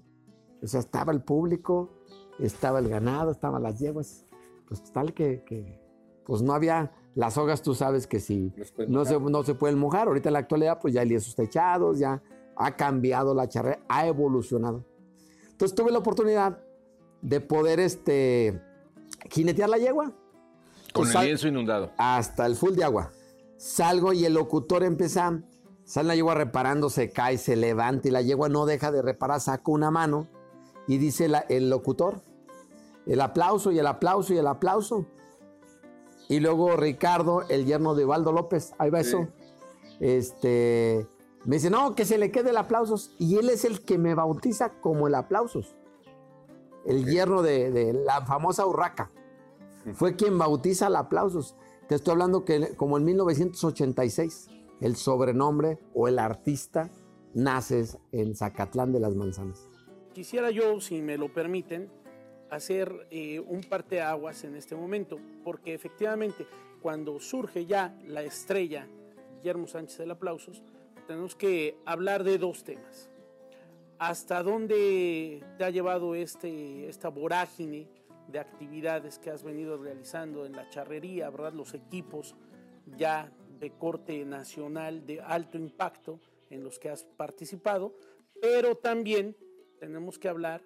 O 0.62 0.68
sea, 0.68 0.82
estaba 0.82 1.12
el 1.12 1.24
público, 1.24 1.97
estaba 2.40 2.80
el 2.80 2.90
ganado, 2.90 3.32
estaban 3.32 3.64
las 3.64 3.80
yeguas. 3.80 4.26
Pues 4.68 4.84
tal 4.92 5.14
que, 5.14 5.44
que 5.46 5.80
pues 6.26 6.42
no 6.42 6.54
había 6.54 6.92
las 7.16 7.36
sogas, 7.36 7.62
tú 7.62 7.74
sabes 7.74 8.06
que 8.06 8.20
si 8.20 8.52
No 8.88 9.06
se 9.06 9.18
pueden 9.20 9.32
no 9.32 9.44
se, 9.44 9.56
pueden 9.56 9.78
mojar. 9.80 10.08
Ahorita 10.08 10.30
en 10.30 10.34
la 10.34 10.40
actualidad, 10.40 10.80
pues 10.82 10.94
ya 10.94 11.02
hay 11.02 11.10
lienzos 11.10 11.36
techados, 11.36 12.00
ya 12.00 12.22
ha 12.56 12.76
cambiado 12.76 13.34
la 13.34 13.48
charrea, 13.48 13.80
ha 13.88 14.06
evolucionado. 14.08 14.84
Entonces 15.52 15.74
tuve 15.76 15.92
la 15.92 16.00
oportunidad 16.00 16.60
de 17.22 17.42
poder 17.42 17.80
este, 17.80 18.62
jinetear 19.32 19.70
la 19.70 19.78
yegua. 19.78 20.12
Con 20.94 21.04
Pues 21.06 21.16
el 21.16 21.22
lienzo 21.26 21.48
inundado. 21.48 21.92
hasta 21.98 22.46
el 22.46 22.56
full 22.56 22.74
de 22.74 22.84
agua. 22.84 23.12
Salgo 23.58 24.14
y 24.14 24.26
el 24.26 24.34
locutor 24.36 24.84
empieza, 24.84 25.42
sale 25.84 26.08
la 26.10 26.16
yegua 26.16 26.36
reparando, 26.36 26.90
se 26.90 27.10
cae, 27.10 27.38
se 27.40 27.56
levanta 27.56 28.08
y 28.08 28.12
la 28.12 28.22
yegua 28.22 28.50
no 28.50 28.66
deja 28.66 28.92
de 28.92 29.02
reparar, 29.02 29.40
saca 29.42 29.72
una 29.72 29.90
mano 29.92 30.28
y 30.88 30.98
dice 31.00 31.28
la- 31.28 31.40
el 31.50 31.70
locutor, 31.70 32.22
el 33.08 33.22
aplauso 33.22 33.72
y 33.72 33.80
el 33.80 33.88
aplauso 33.88 34.34
y 34.34 34.38
el 34.38 34.48
aplauso. 34.48 35.06
Y 36.30 36.40
luego 36.40 36.76
Ricardo, 36.76 37.44
el 37.50 37.66
yerno 37.66 37.96
de 37.96 38.06
Valdo 38.06 38.32
López, 38.32 38.74
ahí 38.78 38.90
va 38.90 39.02
Sí. 39.04 39.10
eso. 39.10 39.28
Este, 40.00 41.08
me 41.46 41.56
dice, 41.56 41.70
no, 41.70 41.96
que 41.96 42.06
se 42.06 42.18
le 42.18 42.32
quede 42.32 42.50
el 42.50 42.58
aplausos. 42.58 43.16
Y 43.18 43.38
él 43.38 43.50
es 43.50 43.66
el 43.66 43.84
que 43.84 43.98
me 43.98 44.14
bautiza 44.14 44.74
como 44.82 45.08
el 45.08 45.16
aplausos. 45.16 45.76
El 46.86 47.06
yerno 47.06 47.42
de, 47.42 47.72
de 47.72 47.94
la 47.94 48.26
famosa 48.26 48.66
Urraca. 48.66 49.12
Fue 49.94 50.16
quien 50.16 50.38
bautiza 50.38 50.88
el 50.88 50.96
aplausos. 50.98 51.56
Te 51.88 51.96
estoy 51.96 52.12
hablando 52.12 52.44
que 52.44 52.76
como 52.76 52.98
en 52.98 53.06
1986, 53.06 54.50
el 54.82 54.96
sobrenombre 54.98 55.80
o 55.94 56.08
el 56.10 56.20
artista 56.20 56.90
nace 57.34 57.86
en 58.12 58.36
Zacatlán 58.36 58.92
de 58.92 59.00
las 59.00 59.16
Manzanas. 59.16 59.66
Quisiera 60.14 60.52
yo, 60.52 60.82
si 60.82 61.02
me 61.02 61.18
lo 61.18 61.32
permiten, 61.34 61.90
hacer 62.50 63.08
eh, 63.12 63.40
un 63.40 63.62
parteaguas 63.62 64.44
en 64.44 64.56
este 64.56 64.76
momento, 64.76 65.20
porque 65.44 65.74
efectivamente 65.74 66.46
cuando 66.82 67.20
surge 67.20 67.66
ya 67.66 67.98
la 68.06 68.24
estrella 68.24 68.88
Guillermo 69.38 69.68
Sánchez 69.68 69.98
del 69.98 70.12
Aplausos, 70.12 70.64
tenemos 71.08 71.36
que 71.36 71.78
hablar 71.86 72.24
de 72.24 72.38
dos 72.38 72.64
temas. 72.64 73.10
¿Hasta 74.00 74.44
dónde 74.44 75.44
te 75.58 75.64
ha 75.64 75.70
llevado 75.70 76.14
este, 76.16 76.88
esta 76.88 77.10
vorágine 77.10 77.88
de 78.28 78.40
actividades 78.40 79.18
que 79.18 79.32
has 79.32 79.44
venido 79.44 79.78
realizando 79.78 80.46
en 80.46 80.52
la 80.52 80.70
charrería, 80.70 81.30
verdad? 81.30 81.54
Los 81.54 81.74
equipos 81.74 82.36
ya 82.96 83.32
de 83.60 83.72
corte 83.72 84.24
nacional 84.26 85.06
de 85.06 85.22
alto 85.22 85.58
impacto 85.58 86.20
en 86.50 86.64
los 86.64 86.78
que 86.78 86.90
has 86.90 87.04
participado, 87.04 87.96
pero 88.40 88.76
también 88.76 89.36
tenemos 89.80 90.20
que 90.20 90.30
hablar 90.30 90.62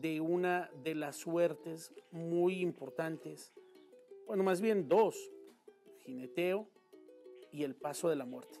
de 0.00 0.20
una 0.20 0.70
de 0.82 0.94
las 0.94 1.16
suertes 1.16 1.92
muy 2.10 2.60
importantes, 2.60 3.52
bueno, 4.26 4.42
más 4.42 4.60
bien 4.60 4.88
dos, 4.88 5.30
jineteo 5.98 6.66
y 7.52 7.62
el 7.62 7.74
paso 7.74 8.08
de 8.08 8.16
la 8.16 8.24
muerte. 8.24 8.58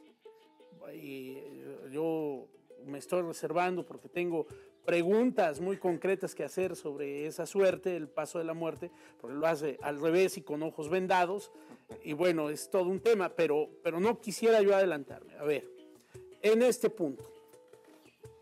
Eh, 0.90 1.88
yo 1.90 2.48
me 2.84 2.98
estoy 2.98 3.22
reservando 3.22 3.86
porque 3.86 4.08
tengo 4.08 4.46
preguntas 4.84 5.60
muy 5.60 5.78
concretas 5.78 6.34
que 6.34 6.44
hacer 6.44 6.76
sobre 6.76 7.26
esa 7.26 7.46
suerte, 7.46 7.96
el 7.96 8.08
paso 8.08 8.38
de 8.38 8.44
la 8.44 8.52
muerte, 8.52 8.90
porque 9.18 9.36
lo 9.36 9.46
hace 9.46 9.78
al 9.80 10.00
revés 10.00 10.36
y 10.36 10.42
con 10.42 10.62
ojos 10.62 10.90
vendados. 10.90 11.50
Y 12.04 12.12
bueno, 12.12 12.50
es 12.50 12.68
todo 12.68 12.88
un 12.88 13.00
tema, 13.00 13.30
pero, 13.30 13.70
pero 13.82 14.00
no 14.00 14.20
quisiera 14.20 14.60
yo 14.60 14.74
adelantarme. 14.74 15.34
A 15.36 15.44
ver, 15.44 15.66
en 16.42 16.62
este 16.62 16.90
punto, 16.90 17.24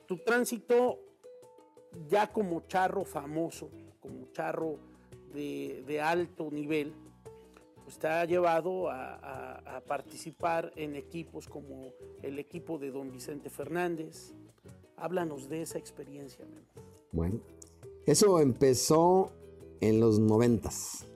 tu 0.07 0.17
tránsito 0.19 0.99
ya 2.09 2.33
como 2.33 2.63
charro 2.67 3.05
famoso, 3.05 3.71
como 4.01 4.31
charro 4.33 4.79
de, 5.33 6.01
alto 6.03 6.51
nivel, 6.51 6.95
pues 7.85 7.99
te 7.99 8.09
ha 8.09 8.25
llevado 8.25 8.89
a, 8.89 9.77
a 9.77 9.81
participar 9.81 10.73
en 10.77 10.97
equipos 10.97 11.49
como 11.49 11.93
el 12.23 12.39
equipo 12.39 12.79
de 12.79 12.91
don 12.91 13.11
Vicente 13.11 13.51
Fernández, 13.51 14.35
Háblanos 15.01 15.49
de 15.49 15.63
esa 15.63 15.79
experiencia. 15.79 16.45
Bueno, 17.13 17.41
eso 18.05 18.39
empezó 18.41 19.33
en 19.81 19.99
los 19.99 20.19
noventas. 20.19 21.07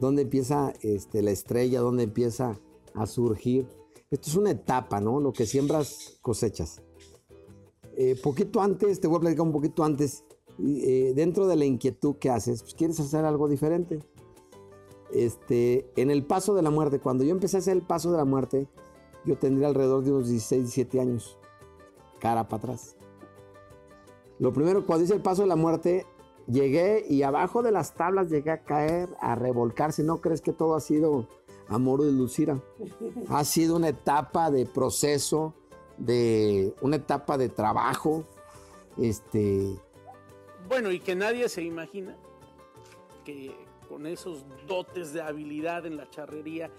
¿Dónde 0.00 0.22
empieza 0.22 0.72
este, 0.80 1.20
la 1.20 1.32
estrella? 1.32 1.80
¿Dónde 1.80 2.04
empieza 2.04 2.58
a 2.94 3.06
surgir? 3.06 3.68
Esto 4.10 4.30
es 4.30 4.36
una 4.36 4.52
etapa, 4.52 5.00
¿no? 5.00 5.20
Lo 5.20 5.34
que 5.34 5.44
siembras, 5.44 6.18
cosechas. 6.22 6.82
Eh, 7.96 8.14
poquito 8.22 8.60
antes, 8.60 9.00
te 9.00 9.08
voy 9.08 9.16
a 9.16 9.20
platicar 9.20 9.46
un 9.46 9.52
poquito 9.52 9.82
antes, 9.82 10.24
eh, 10.58 11.12
dentro 11.16 11.46
de 11.46 11.56
la 11.56 11.64
inquietud 11.64 12.16
que 12.16 12.28
haces, 12.28 12.62
pues 12.62 12.74
quieres 12.74 13.00
hacer 13.00 13.24
algo 13.24 13.48
diferente. 13.48 14.00
Este, 15.12 15.90
en 15.96 16.10
el 16.10 16.24
paso 16.24 16.54
de 16.54 16.62
la 16.62 16.70
muerte, 16.70 17.00
cuando 17.00 17.24
yo 17.24 17.30
empecé 17.30 17.56
a 17.56 17.60
hacer 17.60 17.74
el 17.74 17.82
paso 17.82 18.10
de 18.10 18.18
la 18.18 18.24
muerte, 18.24 18.68
yo 19.24 19.38
tendría 19.38 19.68
alrededor 19.68 20.04
de 20.04 20.12
unos 20.12 20.28
16, 20.28 20.62
17 20.62 21.00
años, 21.00 21.38
cara 22.20 22.48
para 22.48 22.62
atrás. 22.62 22.96
Lo 24.38 24.52
primero, 24.52 24.84
cuando 24.84 25.04
hice 25.04 25.14
el 25.14 25.22
paso 25.22 25.42
de 25.42 25.48
la 25.48 25.56
muerte, 25.56 26.06
llegué 26.46 27.04
y 27.08 27.22
abajo 27.22 27.62
de 27.62 27.72
las 27.72 27.94
tablas 27.94 28.28
llegué 28.28 28.50
a 28.50 28.62
caer, 28.62 29.08
a 29.20 29.34
revolcarse. 29.34 30.02
¿No 30.02 30.20
crees 30.20 30.42
que 30.42 30.52
todo 30.52 30.74
ha 30.74 30.80
sido 30.80 31.26
amor 31.68 32.02
de 32.02 32.12
Lucira? 32.12 32.62
Ha 33.28 33.44
sido 33.44 33.76
una 33.76 33.88
etapa 33.88 34.50
de 34.50 34.66
proceso, 34.66 35.54
de 35.98 36.74
una 36.80 36.96
etapa 36.96 37.38
de 37.38 37.48
trabajo. 37.48 38.26
Este. 38.96 39.76
Bueno, 40.68 40.90
y 40.90 41.00
que 41.00 41.14
nadie 41.14 41.48
se 41.48 41.62
imagina 41.62 42.16
que 43.24 43.54
con 43.88 44.06
esos 44.06 44.44
dotes 44.66 45.12
de 45.12 45.22
habilidad 45.22 45.86
en 45.86 45.96
la 45.96 46.08
charrería 46.10 46.70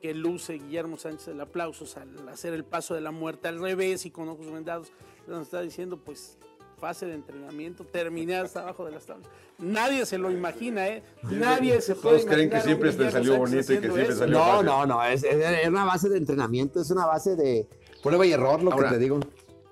que 0.00 0.14
luce 0.14 0.54
Guillermo 0.54 0.96
Sánchez 0.96 1.28
el 1.28 1.40
aplausos 1.40 1.96
al 1.96 2.28
hacer 2.28 2.52
el 2.52 2.64
paso 2.64 2.94
de 2.94 3.00
la 3.00 3.10
muerte 3.10 3.48
al 3.48 3.60
revés 3.60 4.06
y 4.06 4.10
con 4.10 4.28
ojos 4.28 4.50
vendados, 4.50 4.92
nos 5.26 5.42
está 5.42 5.60
diciendo, 5.60 5.98
pues 5.98 6.38
fase 6.78 7.06
de 7.06 7.14
entrenamiento, 7.14 7.84
terminé 7.84 8.36
hasta 8.36 8.60
abajo 8.60 8.84
de 8.84 8.92
las 8.92 9.06
tablas. 9.06 9.28
Nadie 9.58 10.04
se 10.04 10.18
lo 10.18 10.30
imagina, 10.30 10.86
¿eh? 10.88 11.02
Nadie 11.22 11.80
se 11.80 11.94
puede 11.94 12.18
Todos 12.18 12.30
creen 12.30 12.50
que 12.50 12.60
siempre 12.60 12.92
te 12.92 13.10
salió 13.10 13.38
bonito 13.38 13.72
y 13.72 13.78
que 13.78 13.90
siempre 13.90 14.14
salió 14.14 14.38
No, 14.38 14.62
no, 14.62 14.86
no, 14.86 15.04
es, 15.04 15.24
una 15.66 15.84
base 15.84 16.10
de 16.10 16.18
entrenamiento, 16.18 16.80
es 16.80 16.90
una 16.90 17.06
base 17.06 17.36
de 17.36 17.66
prueba 18.02 18.26
y 18.26 18.32
error, 18.32 18.62
lo 18.62 18.70
que 18.70 18.84
te 18.84 18.98
digo. 18.98 19.20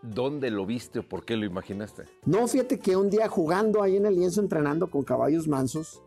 ¿Dónde 0.02 0.50
lo 0.50 0.66
viste 0.66 0.98
o 0.98 1.08
por 1.08 1.24
qué 1.24 1.34
lo 1.36 1.46
imaginaste? 1.46 2.04
No, 2.26 2.46
fíjate 2.46 2.78
que 2.78 2.94
un 2.94 3.08
día 3.08 3.26
jugando 3.28 3.82
ahí 3.82 3.96
en 3.96 4.04
el 4.04 4.16
lienzo, 4.16 4.42
entrenando 4.42 4.90
con 4.90 5.02
caballos 5.02 5.48
mansos, 5.48 6.02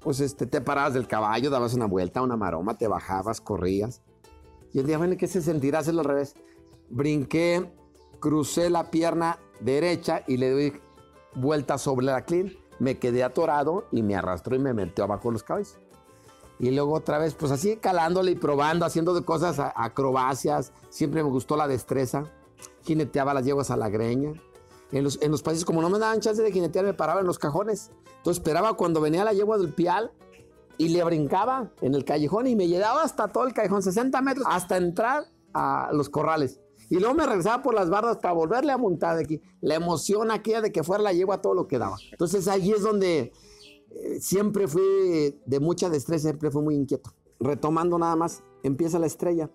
pues 0.00 0.20
este, 0.20 0.46
te 0.46 0.60
parabas 0.60 0.92
del 0.92 1.08
caballo, 1.08 1.48
dabas 1.48 1.72
una 1.72 1.86
vuelta, 1.86 2.20
una 2.20 2.36
maroma, 2.36 2.76
te 2.76 2.86
bajabas, 2.86 3.40
corrías. 3.40 4.02
Y 4.74 4.80
el 4.80 4.86
día, 4.86 4.98
bueno, 4.98 5.16
¿qué 5.16 5.26
se 5.26 5.40
sentirá 5.40 5.78
hacerlo 5.78 6.02
al 6.02 6.06
revés? 6.06 6.34
Brinqué, 6.90 7.72
crucé 8.20 8.68
la 8.68 8.90
pierna 8.90 9.38
derecha 9.60 10.22
y 10.26 10.36
le 10.36 10.50
doy 10.50 10.72
vuelta 11.34 11.78
sobre 11.78 12.04
la 12.04 12.26
clean. 12.26 12.52
Me 12.78 12.98
quedé 12.98 13.24
atorado 13.24 13.86
y 13.90 14.02
me 14.02 14.16
arrastró 14.16 14.54
y 14.54 14.58
me 14.58 14.74
metió 14.74 15.04
abajo 15.04 15.30
los 15.30 15.42
caballos. 15.42 15.78
Y 16.58 16.70
luego 16.70 16.94
otra 16.94 17.18
vez, 17.18 17.34
pues 17.34 17.50
así 17.52 17.76
calándole 17.76 18.32
y 18.32 18.36
probando, 18.36 18.86
haciendo 18.86 19.14
de 19.14 19.24
cosas, 19.24 19.58
acrobacias. 19.74 20.72
Siempre 20.88 21.22
me 21.22 21.30
gustó 21.30 21.56
la 21.56 21.66
destreza. 21.66 22.24
Jineteaba 22.82 23.34
las 23.34 23.44
yeguas 23.44 23.70
a 23.70 23.76
la 23.76 23.88
greña. 23.88 24.32
En 24.92 25.02
los, 25.02 25.20
en 25.20 25.30
los 25.30 25.42
países, 25.42 25.64
como 25.64 25.82
no 25.82 25.90
me 25.90 25.98
daban 25.98 26.20
chance 26.20 26.42
de 26.42 26.52
jinetear, 26.52 26.84
me 26.84 26.94
paraba 26.94 27.20
en 27.20 27.26
los 27.26 27.38
cajones. 27.38 27.90
Entonces 28.18 28.40
esperaba 28.40 28.74
cuando 28.74 29.00
venía 29.00 29.24
la 29.24 29.32
yegua 29.32 29.58
del 29.58 29.72
pial 29.72 30.12
y 30.78 30.88
le 30.88 31.02
brincaba 31.04 31.72
en 31.80 31.94
el 31.94 32.04
callejón 32.04 32.46
y 32.46 32.56
me 32.56 32.68
llevaba 32.68 33.02
hasta 33.02 33.28
todo 33.28 33.46
el 33.46 33.52
callejón, 33.52 33.82
60 33.82 34.20
metros, 34.22 34.46
hasta 34.48 34.76
entrar 34.76 35.24
a 35.52 35.90
los 35.92 36.08
corrales. 36.08 36.60
Y 36.90 36.98
luego 36.98 37.14
me 37.14 37.26
regresaba 37.26 37.62
por 37.62 37.74
las 37.74 37.88
bardas 37.88 38.18
para 38.18 38.34
volverle 38.34 38.72
a 38.72 38.78
montar 38.78 39.16
de 39.16 39.24
aquí. 39.24 39.42
La 39.60 39.74
emoción 39.74 40.30
aquella 40.30 40.60
de 40.60 40.72
que 40.72 40.82
fuera 40.82 41.02
la 41.02 41.34
a 41.34 41.40
todo 41.40 41.54
lo 41.54 41.66
que 41.66 41.78
daba. 41.78 41.96
Entonces 42.12 42.46
ahí 42.48 42.70
es 42.70 42.82
donde 42.82 43.32
siempre 44.20 44.68
fui 44.68 45.40
de 45.44 45.60
mucha 45.60 45.88
destreza, 45.90 46.28
siempre 46.28 46.50
fui 46.50 46.62
muy 46.62 46.74
inquieto. 46.74 47.10
Retomando 47.40 47.98
nada 47.98 48.16
más, 48.16 48.42
empieza 48.62 48.98
la 48.98 49.06
estrella. 49.06 49.50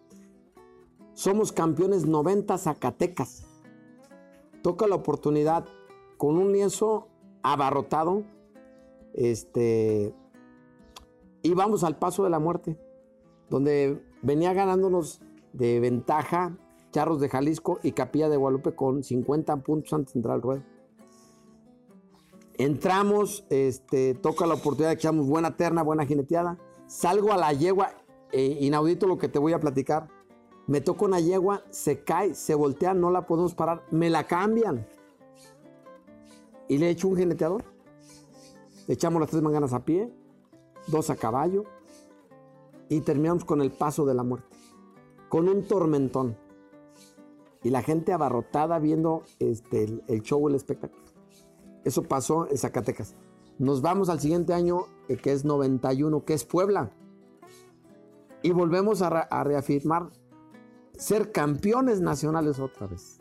Somos 1.13 1.51
campeones 1.51 2.05
90 2.05 2.58
Zacatecas. 2.58 3.46
Toca 4.62 4.88
la 4.88 4.96
oportunidad 4.96 5.65
con 6.17 6.38
un 6.38 6.51
lienzo 6.51 7.08
abarrotado. 7.43 8.24
Este. 9.13 10.13
Y 11.41 11.53
vamos 11.53 11.84
al 11.84 11.98
paso 11.98 12.24
de 12.24 12.29
la 12.29 12.39
muerte, 12.39 12.77
donde 13.50 14.01
venía 14.22 14.53
ganándonos 14.53 15.22
de 15.53 15.79
ventaja 15.79 16.58
Charros 16.91 17.19
de 17.19 17.29
Jalisco 17.29 17.79
y 17.84 17.93
Capilla 17.93 18.29
de 18.29 18.38
Guadalupe 18.38 18.75
con 18.75 19.03
50 19.03 19.58
puntos 19.58 19.93
antes 19.93 20.13
de 20.13 20.19
entrar 20.19 20.36
al 20.36 20.41
ruedo. 20.41 20.63
Entramos, 22.60 23.46
este, 23.50 24.16
toca 24.16 24.46
la 24.46 24.56
oportunidad 24.56 24.92
echamos 24.92 25.28
buena 25.28 25.56
terna, 25.56 25.82
buena 25.82 26.06
jineteada. 26.06 26.58
Salgo 26.88 27.32
a 27.32 27.38
la 27.38 27.54
yegua, 27.54 27.94
eh, 28.34 28.58
inaudito 28.60 29.08
lo 29.08 29.18
que 29.18 29.30
te 29.30 29.39
voy 29.39 29.54
a 29.54 29.62
platicar. 29.62 30.10
Me 30.68 30.82
toco 30.82 31.06
una 31.06 31.22
yegua, 31.22 31.63
se 31.70 32.04
cae, 32.04 32.36
se 32.36 32.54
voltea, 32.56 32.94
no 32.94 33.12
la 33.12 33.25
podemos 33.25 33.56
parar, 33.56 33.86
me 33.92 34.10
la 34.10 34.28
cambian. 34.28 34.86
Y 36.68 36.80
le 36.80 36.89
echo 36.89 37.08
un 37.08 37.16
jineteador. 37.16 37.63
echamos 38.89 39.22
las 39.22 39.30
tres 39.30 39.42
manganas 39.42 39.72
a 39.72 39.86
pie, 39.86 40.12
dos 40.88 41.10
a 41.10 41.16
caballo 41.16 41.63
y 42.89 43.00
terminamos 43.00 43.46
con 43.46 43.62
el 43.62 43.72
paso 43.72 44.06
de 44.06 44.16
la 44.16 44.24
muerte. 44.24 44.58
Con 45.30 45.48
un 45.48 45.63
tormentón 45.63 46.38
y 47.63 47.70
la 47.70 47.84
gente 47.84 48.12
abarrotada 48.12 48.80
viendo 48.80 49.24
este, 49.39 50.01
el, 50.08 50.22
show, 50.24 50.46
el 50.50 50.56
espectáculo. 50.56 51.09
Eso 51.83 52.03
pasó 52.03 52.50
en 52.50 52.57
Zacatecas. 52.57 53.15
Nos 53.57 53.81
vamos 53.81 54.09
al 54.09 54.19
siguiente 54.19 54.53
año, 54.53 54.86
eh, 55.07 55.17
que 55.17 55.31
es 55.31 55.45
91, 55.45 56.24
que 56.24 56.33
es 56.33 56.45
Puebla. 56.45 56.91
Y 58.41 58.51
volvemos 58.51 59.01
a, 59.01 59.43
reafirmar 59.43 60.09
ser 60.98 61.31
campeones 61.31 62.00
nacionales 62.00 62.59
otra 62.59 62.88
vez. 62.88 63.19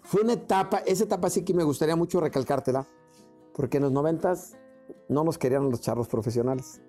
Fue 0.00 0.22
una 0.22 0.34
etapa, 0.34 0.78
esa 0.78 1.04
etapa 1.04 1.30
sí 1.30 1.44
que 1.44 1.54
me 1.54 1.62
gustaría 1.62 1.96
mucho 1.96 2.20
recalcártela, 2.20 2.86
porque 3.54 3.76
en 3.78 3.84
los 3.84 3.92
90 3.92 4.34
no 5.08 5.24
nos 5.24 5.38
querían 5.38 5.70
los 5.70 5.80
charros 5.80 6.08
profesionales, 6.08 6.80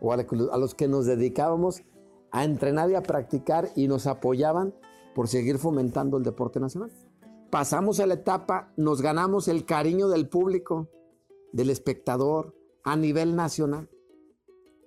o 0.00 0.12
a 0.12 0.58
los 0.58 0.74
que 0.74 0.86
nos 0.86 1.06
dedicábamos 1.06 1.82
a 2.30 2.44
entrenar 2.44 2.90
y 2.90 2.94
a 2.94 3.02
practicar 3.02 3.70
y 3.74 3.88
nos 3.88 4.06
apoyaban 4.06 4.74
por 5.14 5.28
seguir 5.28 5.58
fomentando 5.58 6.18
el 6.18 6.24
deporte 6.24 6.60
nacional. 6.60 6.90
Pasamos 7.50 8.00
a 8.00 8.06
la 8.06 8.14
etapa, 8.14 8.72
nos 8.76 9.00
ganamos 9.00 9.48
el 9.48 9.64
cariño 9.64 10.08
del 10.08 10.28
público, 10.28 10.88
del 11.52 11.70
espectador, 11.70 12.54
a 12.82 12.96
nivel 12.96 13.36
nacional. 13.36 13.88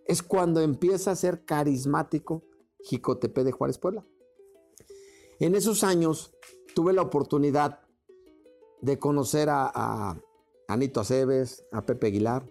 Es 0.06 0.22
cuando 0.22 0.62
empieza 0.62 1.12
a 1.12 1.16
ser 1.16 1.44
carismático 1.46 2.44
Jicotepe 2.84 3.44
de 3.44 3.52
Juárez 3.52 3.78
Puebla. 3.78 4.06
En 5.40 5.56
esos 5.56 5.84
años 5.84 6.34
tuve 6.74 6.94
la 6.94 7.02
oportunidad 7.02 7.82
de 8.82 9.00
conocer 9.00 9.50
a, 9.50 10.20
Anito 10.68 11.00
Aceves, 11.00 11.66
a 11.72 11.86
Pepe 11.86 12.08
Aguilar. 12.08 12.50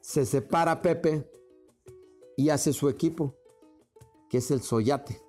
Se 0.00 0.24
separa 0.24 0.82
Pepe 0.82 1.30
y 2.36 2.50
hace 2.50 2.72
su 2.72 2.88
equipo, 2.88 3.34
que 4.28 4.38
es 4.38 4.50
el 4.50 4.62
Soyate. 4.62 5.20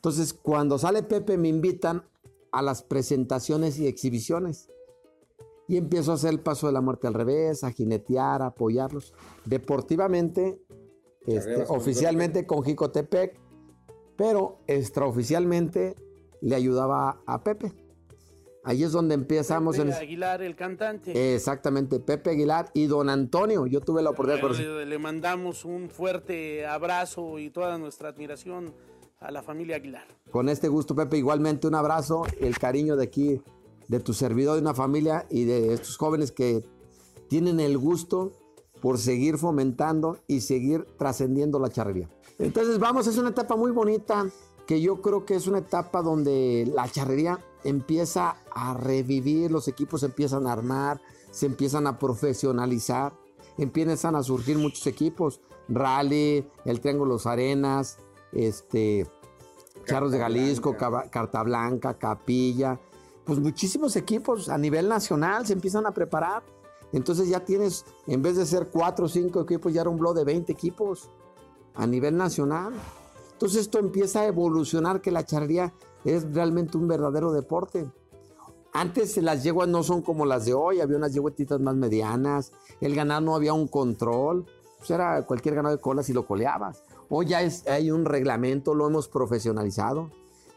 Entonces, 0.00 0.32
cuando 0.32 0.78
sale 0.78 1.02
Pepe, 1.02 1.36
me 1.36 1.48
invitan 1.48 2.02
a 2.52 2.62
las 2.62 2.82
presentaciones 2.82 3.78
y 3.78 3.86
exhibiciones. 3.86 4.70
Y 5.68 5.76
empiezo 5.76 6.12
a 6.12 6.14
hacer 6.14 6.30
el 6.30 6.40
paso 6.40 6.66
de 6.68 6.72
la 6.72 6.80
muerte 6.80 7.06
al 7.06 7.12
revés, 7.12 7.64
a 7.64 7.70
jinetear, 7.70 8.40
a 8.40 8.46
apoyarlos. 8.46 9.12
Deportivamente, 9.44 10.58
este, 11.26 11.64
oficialmente 11.68 12.46
con 12.46 12.62
Jicotepec, 12.62 13.38
pero 14.16 14.62
extraoficialmente 14.66 15.96
le 16.40 16.56
ayudaba 16.56 17.20
a 17.26 17.44
Pepe. 17.44 17.70
Ahí 18.64 18.84
es 18.84 18.92
donde 18.92 19.14
empezamos. 19.14 19.76
Pepe 19.76 19.92
Aguilar, 19.92 20.40
el 20.40 20.56
cantante. 20.56 21.34
Exactamente, 21.34 22.00
Pepe 22.00 22.30
Aguilar 22.30 22.70
y 22.72 22.86
don 22.86 23.10
Antonio. 23.10 23.66
Yo 23.66 23.82
tuve 23.82 24.00
la 24.00 24.10
oportunidad 24.10 24.48
de 24.48 24.64
Le, 24.64 24.86
le 24.86 24.98
mandamos 24.98 25.66
un 25.66 25.90
fuerte 25.90 26.64
abrazo 26.66 27.38
y 27.38 27.50
toda 27.50 27.76
nuestra 27.76 28.08
admiración 28.08 28.72
a 29.20 29.30
la 29.30 29.42
familia 29.42 29.76
Aguilar. 29.76 30.06
Con 30.30 30.48
este 30.48 30.68
gusto, 30.68 30.94
Pepe, 30.94 31.18
igualmente 31.18 31.68
un 31.68 31.74
abrazo, 31.74 32.22
el 32.40 32.58
cariño 32.58 32.96
de 32.96 33.04
aquí 33.04 33.42
de 33.88 34.00
tu 34.00 34.14
servidor, 34.14 34.54
de 34.54 34.62
una 34.62 34.74
familia 34.74 35.26
y 35.30 35.44
de 35.44 35.74
estos 35.74 35.96
jóvenes 35.98 36.32
que 36.32 36.64
tienen 37.28 37.60
el 37.60 37.76
gusto 37.76 38.32
por 38.80 38.98
seguir 38.98 39.36
fomentando 39.36 40.18
y 40.26 40.40
seguir 40.40 40.86
trascendiendo 40.96 41.58
la 41.58 41.68
charrería. 41.68 42.08
Entonces 42.38 42.78
vamos, 42.78 43.06
es 43.06 43.18
una 43.18 43.30
etapa 43.30 43.56
muy 43.56 43.72
bonita 43.72 44.26
que 44.66 44.80
yo 44.80 45.02
creo 45.02 45.26
que 45.26 45.34
es 45.34 45.46
una 45.46 45.58
etapa 45.58 46.00
donde 46.00 46.70
la 46.72 46.88
charrería 46.88 47.44
empieza 47.64 48.36
a 48.54 48.72
revivir, 48.74 49.50
los 49.50 49.68
equipos 49.68 50.02
empiezan 50.02 50.46
a 50.46 50.52
armar, 50.52 51.00
se 51.30 51.44
empiezan 51.44 51.86
a 51.86 51.98
profesionalizar, 51.98 53.12
empiezan 53.58 54.14
a 54.14 54.22
surgir 54.22 54.56
muchos 54.56 54.86
equipos, 54.86 55.42
Rally, 55.68 56.48
el 56.64 56.80
Triángulo 56.80 57.14
Los 57.14 57.26
Arenas, 57.26 57.98
este, 58.32 59.06
Charros 59.84 60.12
de 60.12 60.18
Jalisco, 60.18 60.76
Carta 60.76 61.42
Blanca, 61.42 61.94
Capilla, 61.94 62.78
pues 63.24 63.38
muchísimos 63.38 63.96
equipos 63.96 64.48
a 64.48 64.58
nivel 64.58 64.88
nacional 64.88 65.46
se 65.46 65.52
empiezan 65.52 65.86
a 65.86 65.92
preparar. 65.92 66.42
Entonces 66.92 67.28
ya 67.28 67.40
tienes, 67.44 67.84
en 68.06 68.22
vez 68.22 68.36
de 68.36 68.46
ser 68.46 68.68
cuatro 68.68 69.06
o 69.06 69.08
cinco 69.08 69.40
equipos, 69.40 69.72
ya 69.72 69.82
era 69.82 69.90
un 69.90 69.98
blog 69.98 70.14
de 70.14 70.24
20 70.24 70.52
equipos 70.52 71.10
a 71.74 71.86
nivel 71.86 72.16
nacional. 72.16 72.72
Entonces 73.32 73.62
esto 73.62 73.78
empieza 73.78 74.20
a 74.20 74.26
evolucionar 74.26 75.00
que 75.00 75.10
la 75.10 75.24
charrería 75.24 75.72
es 76.04 76.32
realmente 76.34 76.76
un 76.76 76.88
verdadero 76.88 77.32
deporte. 77.32 77.88
Antes 78.72 79.16
las 79.18 79.42
yeguas 79.42 79.68
no 79.68 79.82
son 79.82 80.02
como 80.02 80.26
las 80.26 80.44
de 80.44 80.54
hoy, 80.54 80.80
había 80.80 80.96
unas 80.96 81.12
yeguetitas 81.12 81.60
más 81.60 81.74
medianas, 81.74 82.52
el 82.80 82.94
ganado 82.94 83.20
no 83.20 83.34
había 83.34 83.52
un 83.52 83.66
control, 83.66 84.46
pues 84.78 84.90
era 84.90 85.26
cualquier 85.26 85.56
ganado 85.56 85.76
de 85.76 85.80
cola 85.80 86.02
si 86.02 86.12
lo 86.12 86.24
coleabas. 86.24 86.84
Hoy 87.12 87.26
ya 87.26 87.40
hay 87.66 87.90
un 87.90 88.04
reglamento, 88.04 88.72
lo 88.72 88.86
hemos 88.86 89.08
profesionalizado, 89.08 90.12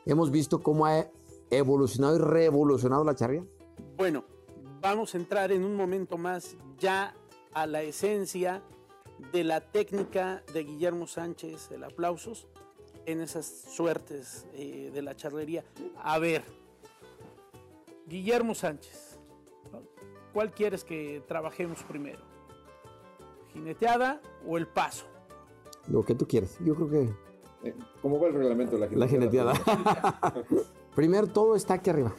hemos 0.06 0.30
visto 0.30 0.62
cómo 0.62 0.86
ha 0.86 1.08
evolucionado 1.50 2.16
y 2.16 2.20
revolucionado 2.20 3.04
la 3.04 3.16
charrería. 3.16 3.44
Bueno, 3.98 4.24
vamos 4.80 5.16
a 5.16 5.18
entrar 5.18 5.52
en 5.52 5.64
un 5.66 5.76
momento 5.76 6.16
más 6.16 6.56
ya 6.78 7.16
a 7.54 7.66
la 7.66 7.82
esencia 7.82 8.62
de 9.32 9.44
la 9.44 9.62
técnica 9.62 10.44
de 10.54 10.64
Guillermo 10.64 11.08
Sánchez, 11.08 11.72
el 11.72 11.84
aplausos, 11.86 12.48
en 13.08 13.22
esas 13.22 13.48
suertes 13.48 14.46
eh, 14.54 14.92
de 14.94 15.02
la 15.02 15.16
charrería. 15.16 15.64
A 16.04 16.20
ver, 16.20 16.44
Guillermo 18.06 18.54
Sánchez, 18.54 19.18
¿cuál 20.32 20.52
quieres 20.52 20.84
que 20.84 21.24
trabajemos 21.28 21.82
primero? 21.82 22.22
¿Jineteada 23.54 24.22
o 24.46 24.60
el 24.60 24.68
paso? 24.68 25.13
Lo 25.88 26.04
que 26.04 26.16
tú 26.16 26.28
quieras. 26.28 26.58
Yo 26.64 26.76
creo 26.76 26.90
que. 26.90 27.74
¿Cómo 28.02 28.20
va 28.20 28.28
el 28.28 28.34
reglamento 28.34 28.78
de 28.78 28.80
la 28.80 29.08
jineteada? 29.08 29.54
La 29.54 29.56
jineteada. 29.58 30.46
Primero, 30.96 31.28
todo 31.28 31.56
está 31.56 31.76
aquí 31.76 31.90
arriba. 31.90 32.14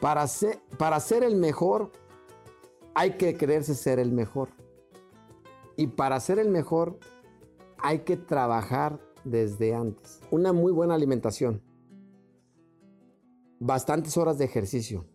Para 0.00 0.26
ser, 0.26 0.60
para 0.78 0.98
ser 1.00 1.24
el 1.24 1.36
mejor, 1.36 1.90
hay 2.94 3.16
que 3.16 3.36
creerse 3.36 3.74
ser 3.74 3.98
el 3.98 4.12
mejor. 4.12 4.48
Y 5.76 5.88
para 5.88 6.18
ser 6.20 6.38
el 6.38 6.48
mejor, 6.48 6.98
hay 7.78 8.00
que 8.00 8.16
trabajar 8.16 9.00
desde 9.24 9.74
antes. 9.74 10.20
Una 10.30 10.52
muy 10.52 10.72
buena 10.72 10.94
alimentación. 10.94 11.62
Bastantes 13.58 14.16
horas 14.16 14.38
de 14.38 14.44
ejercicio. 14.44 15.06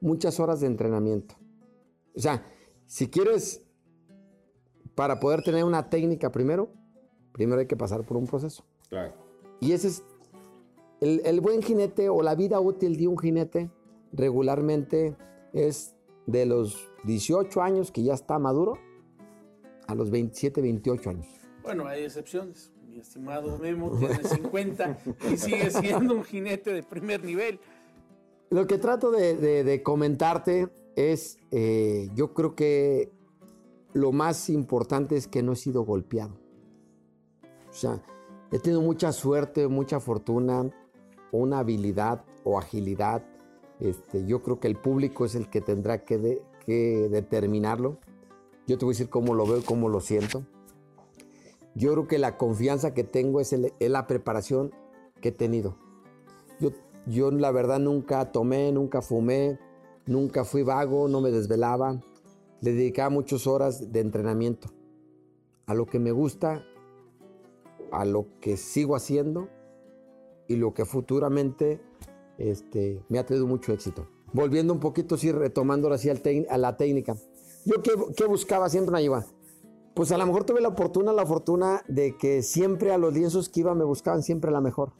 Muchas 0.00 0.40
horas 0.40 0.60
de 0.60 0.66
entrenamiento. 0.66 1.36
O 2.14 2.20
sea, 2.20 2.46
si 2.86 3.08
quieres, 3.08 3.66
para 5.00 5.18
poder 5.18 5.40
tener 5.40 5.64
una 5.64 5.88
técnica 5.88 6.30
primero, 6.30 6.68
primero 7.32 7.58
hay 7.58 7.66
que 7.66 7.74
pasar 7.74 8.04
por 8.04 8.18
un 8.18 8.26
proceso. 8.26 8.66
Claro. 8.90 9.14
Y 9.58 9.72
ese 9.72 9.88
es 9.88 10.04
el, 11.00 11.22
el 11.24 11.40
buen 11.40 11.62
jinete 11.62 12.10
o 12.10 12.20
la 12.20 12.34
vida 12.34 12.60
útil 12.60 12.98
de 12.98 13.08
un 13.08 13.16
jinete 13.16 13.70
regularmente 14.12 15.16
es 15.54 15.96
de 16.26 16.44
los 16.44 16.86
18 17.04 17.62
años 17.62 17.90
que 17.90 18.02
ya 18.02 18.12
está 18.12 18.38
maduro 18.38 18.74
a 19.86 19.94
los 19.94 20.10
27, 20.10 20.60
28 20.60 21.08
años. 21.08 21.26
Bueno, 21.62 21.86
hay 21.86 22.04
excepciones. 22.04 22.70
Mi 22.86 22.98
estimado 22.98 23.56
Memo 23.56 23.92
tiene 23.98 24.22
50 24.22 24.98
y 25.32 25.36
sigue 25.38 25.70
siendo 25.70 26.14
un 26.14 26.24
jinete 26.24 26.74
de 26.74 26.82
primer 26.82 27.24
nivel. 27.24 27.58
Lo 28.50 28.66
que 28.66 28.76
trato 28.76 29.10
de, 29.10 29.82
comentarte 29.82 30.68
es, 30.94 31.38
eh, 31.52 32.10
yo 32.14 32.34
creo 32.34 32.54
que 32.54 33.18
lo 33.92 34.12
más 34.12 34.48
importante 34.50 35.16
es 35.16 35.26
que 35.26 35.42
no 35.42 35.52
he 35.52 35.56
sido 35.56 35.82
golpeado. 35.82 36.34
O 37.68 37.72
sea, 37.72 38.02
he 38.50 38.58
tenido 38.58 38.82
mucha 38.82 39.12
suerte, 39.12 39.68
mucha 39.68 40.00
fortuna, 40.00 40.70
una 41.32 41.60
habilidad 41.60 42.24
o 42.44 42.58
agilidad 42.58 43.24
este, 43.80 44.26
yo 44.26 44.42
creo 44.42 44.60
que 44.60 44.68
el 44.68 44.76
público 44.76 45.24
es 45.24 45.34
el 45.34 45.48
que 45.48 45.60
tendrá 45.60 46.04
que, 46.04 46.46
determinarlo. 46.66 47.98
Yo 48.68 48.78
te 48.78 48.84
voy 48.84 48.92
a 48.92 48.94
decir 48.94 49.08
cómo 49.08 49.34
lo 49.34 49.44
veo 49.44 49.62
cómo 49.64 49.88
lo 49.88 50.00
siento. 50.00 50.44
Yo 51.74 51.92
creo 51.92 52.06
que 52.06 52.18
la 52.18 52.36
confianza 52.36 52.94
que 52.94 53.02
tengo 53.02 53.40
es, 53.40 53.56
la 53.80 54.06
preparación 54.06 54.72
que 55.20 55.30
he 55.30 55.32
tenido. 55.32 55.76
Yo, 56.60 56.70
yo 57.06 57.30
la 57.32 57.50
verdad 57.50 57.80
nunca 57.80 58.30
tomé, 58.30 58.70
nunca 58.70 59.02
fumé, 59.02 59.58
nunca 60.06 60.44
fui 60.44 60.62
vago, 60.62 61.08
no 61.08 61.20
me 61.20 61.32
desvelaba. 61.32 62.00
Le 62.60 62.72
dedicaba 62.72 63.10
muchas 63.10 63.46
horas 63.46 63.92
de 63.92 64.00
entrenamiento 64.00 64.68
a 65.66 65.74
lo 65.74 65.86
que 65.86 65.98
me 65.98 66.10
gusta, 66.10 66.64
a 67.92 68.04
lo 68.04 68.26
que 68.40 68.56
sigo 68.56 68.96
haciendo 68.96 69.48
y 70.48 70.56
lo 70.56 70.74
que 70.74 70.84
futuramente 70.84 71.80
este, 72.38 73.04
me 73.08 73.18
ha 73.18 73.26
tenido 73.26 73.46
mucho 73.46 73.72
éxito. 73.72 74.08
Volviendo 74.32 74.72
un 74.72 74.80
poquito, 74.80 75.16
sí, 75.16 75.30
retomando 75.30 75.92
así 75.92 76.10
a 76.10 76.58
la 76.58 76.76
técnica. 76.76 77.16
¿Yo 77.64 77.82
qué, 77.82 78.24
buscaba 78.26 78.68
siempre 78.68 79.00
la 79.00 79.24
Pues 79.94 80.12
a 80.12 80.18
lo 80.18 80.26
mejor 80.26 80.44
tuve 80.44 80.60
la 80.60 80.72
fortuna, 80.72 81.12
la 81.12 81.26
fortuna 81.26 81.82
de 81.88 82.16
que 82.16 82.42
siempre 82.42 82.92
a 82.92 82.98
los 82.98 83.12
lienzos 83.12 83.48
que 83.48 83.60
iba 83.60 83.74
me 83.74 83.84
buscaban 83.84 84.22
siempre 84.22 84.50
la 84.50 84.60
mejor. 84.60 84.92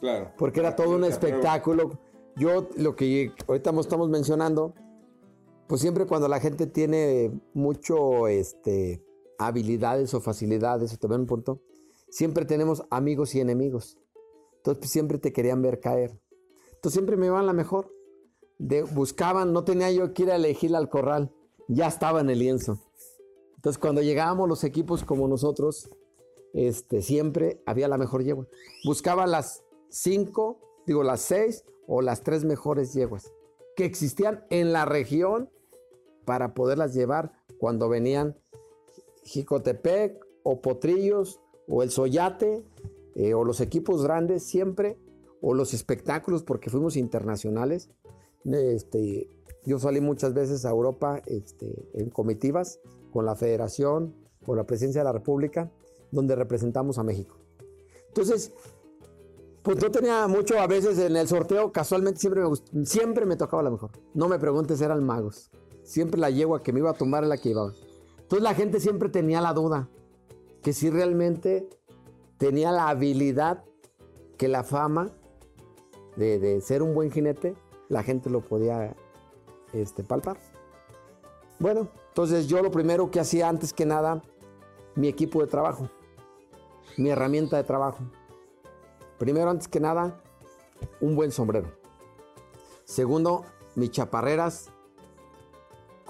Claro. 0.00 0.32
Porque 0.36 0.60
era 0.60 0.76
todo 0.76 0.96
un 0.96 1.04
espectáculo. 1.04 1.98
Yo, 2.36 2.68
lo 2.76 2.96
que 2.96 3.32
ahorita 3.46 3.72
estamos 3.80 4.08
mencionando, 4.08 4.74
pues 5.70 5.82
siempre 5.82 6.04
cuando 6.04 6.26
la 6.26 6.40
gente 6.40 6.66
tiene 6.66 7.30
mucho 7.54 8.26
este, 8.26 9.06
habilidades 9.38 10.12
o 10.14 10.20
facilidades, 10.20 10.98
te 10.98 11.06
un 11.06 11.26
punto, 11.26 11.62
siempre 12.08 12.44
tenemos 12.44 12.82
amigos 12.90 13.36
y 13.36 13.40
enemigos. 13.40 13.96
Entonces 14.56 14.80
pues, 14.80 14.90
siempre 14.90 15.18
te 15.18 15.32
querían 15.32 15.62
ver 15.62 15.78
caer. 15.78 16.18
Entonces 16.74 16.94
siempre 16.94 17.16
me 17.16 17.26
iban 17.26 17.46
la 17.46 17.52
mejor. 17.52 17.94
Buscaban, 18.90 19.52
no 19.52 19.62
tenía 19.62 19.92
yo 19.92 20.12
que 20.12 20.24
ir 20.24 20.32
a 20.32 20.34
elegir 20.34 20.74
al 20.74 20.88
corral, 20.88 21.32
ya 21.68 21.86
estaba 21.86 22.20
en 22.20 22.30
el 22.30 22.40
lienzo. 22.40 22.80
Entonces 23.54 23.78
cuando 23.78 24.02
llegábamos 24.02 24.48
los 24.48 24.64
equipos 24.64 25.04
como 25.04 25.28
nosotros, 25.28 25.88
este, 26.52 27.00
siempre 27.00 27.62
había 27.64 27.86
la 27.86 27.96
mejor 27.96 28.24
yegua. 28.24 28.48
Buscaba 28.84 29.24
las 29.28 29.62
cinco, 29.88 30.82
digo 30.84 31.04
las 31.04 31.20
seis 31.20 31.64
o 31.86 32.02
las 32.02 32.24
tres 32.24 32.44
mejores 32.44 32.92
yeguas 32.92 33.32
que 33.76 33.84
existían 33.84 34.44
en 34.50 34.72
la 34.72 34.84
región 34.84 35.48
para 36.30 36.54
poderlas 36.54 36.94
llevar 36.94 37.32
cuando 37.58 37.88
venían 37.88 38.36
Jicotepec 39.24 40.24
o 40.44 40.60
Potrillos 40.60 41.40
o 41.66 41.82
el 41.82 41.90
Soyate 41.90 42.64
eh, 43.16 43.34
o 43.34 43.42
los 43.42 43.60
equipos 43.60 44.04
grandes, 44.04 44.44
siempre 44.44 44.96
o 45.42 45.54
los 45.54 45.74
espectáculos, 45.74 46.44
porque 46.44 46.70
fuimos 46.70 46.96
internacionales. 46.96 47.90
Este, 48.44 49.28
yo 49.66 49.80
salí 49.80 50.00
muchas 50.00 50.32
veces 50.32 50.64
a 50.64 50.70
Europa 50.70 51.20
este, 51.26 51.88
en 51.94 52.10
comitivas 52.10 52.78
con 53.12 53.26
la 53.26 53.34
federación, 53.34 54.14
con 54.46 54.56
la 54.56 54.66
presidencia 54.66 55.00
de 55.00 55.06
la 55.06 55.12
República, 55.12 55.68
donde 56.12 56.36
representamos 56.36 56.96
a 56.98 57.02
México. 57.02 57.38
Entonces, 58.06 58.52
pues 59.64 59.78
yo 59.78 59.90
tenía 59.90 60.28
mucho 60.28 60.60
a 60.60 60.68
veces 60.68 60.96
en 61.00 61.16
el 61.16 61.26
sorteo, 61.26 61.72
casualmente 61.72 62.20
siempre 62.20 62.42
me, 62.44 62.86
siempre 62.86 63.26
me 63.26 63.34
tocaba 63.34 63.64
la 63.64 63.70
mejor. 63.70 63.90
No 64.14 64.28
me 64.28 64.38
preguntes, 64.38 64.80
eran 64.80 65.02
magos. 65.02 65.50
Siempre 65.90 66.20
la 66.20 66.30
yegua 66.30 66.62
que 66.62 66.72
me 66.72 66.78
iba 66.78 66.90
a 66.90 66.94
tomar 66.94 67.26
la 67.26 67.36
que 67.36 67.48
iba. 67.48 67.74
Entonces 68.16 68.44
la 68.44 68.54
gente 68.54 68.78
siempre 68.78 69.08
tenía 69.08 69.40
la 69.40 69.52
duda, 69.52 69.88
que 70.62 70.72
si 70.72 70.88
realmente 70.88 71.68
tenía 72.38 72.70
la 72.70 72.90
habilidad 72.90 73.64
que 74.38 74.46
la 74.46 74.62
fama 74.62 75.10
de, 76.14 76.60
ser 76.60 76.84
un 76.84 76.94
buen 76.94 77.10
jinete, 77.10 77.56
la 77.88 78.04
gente 78.04 78.30
lo 78.30 78.40
podía 78.40 78.94
este, 79.72 80.04
palpar. 80.04 80.38
Bueno, 81.58 81.88
entonces 82.10 82.46
yo 82.46 82.62
lo 82.62 82.70
primero 82.70 83.10
que 83.10 83.18
hacía 83.18 83.48
antes 83.48 83.72
que 83.72 83.84
nada, 83.84 84.22
mi 84.94 85.08
equipo 85.08 85.40
de 85.40 85.48
trabajo, 85.48 85.90
mi 86.98 87.10
herramienta 87.10 87.56
de 87.56 87.64
trabajo. 87.64 88.04
Primero, 89.18 89.50
antes 89.50 89.66
que 89.66 89.80
nada, 89.80 90.22
un 91.00 91.16
buen 91.16 91.32
sombrero. 91.32 91.66
Segundo, 92.84 93.44
mis 93.74 93.90
chaparreras 93.90 94.70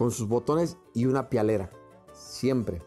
con 0.00 0.10
sus 0.10 0.28
botones 0.28 0.78
y 0.94 1.04
una 1.04 1.28
pialera, 1.28 1.70
siempre. 2.14 2.80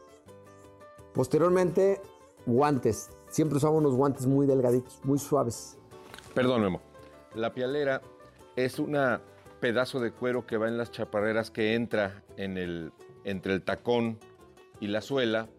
Posteriormente, 1.13 2.01
guantes. 2.47 3.11
Siempre 3.29 3.57
usaba 3.57 3.77
unos 3.77 3.93
guantes 3.93 4.25
muy 4.25 4.47
delgaditos, 4.47 4.99
muy 5.03 5.19
suaves. 5.19 5.77
Perdón, 6.33 6.63
Memo. 6.63 6.81
La 7.35 7.53
pialera 7.53 8.01
es 8.55 8.79
un 8.79 8.97
pedazo 9.59 9.99
de 9.99 10.11
cuero 10.11 10.47
que 10.47 10.57
va 10.57 10.67
en 10.67 10.75
las 10.75 10.89
chaparreras 10.89 11.51
que 11.51 11.75
entra 11.75 12.23
en 12.35 12.57
el, 12.57 12.91
entre 13.25 13.53
el 13.53 13.61
tacón 13.61 14.17
y 14.79 14.87
la 14.87 15.01
suela, 15.01 15.49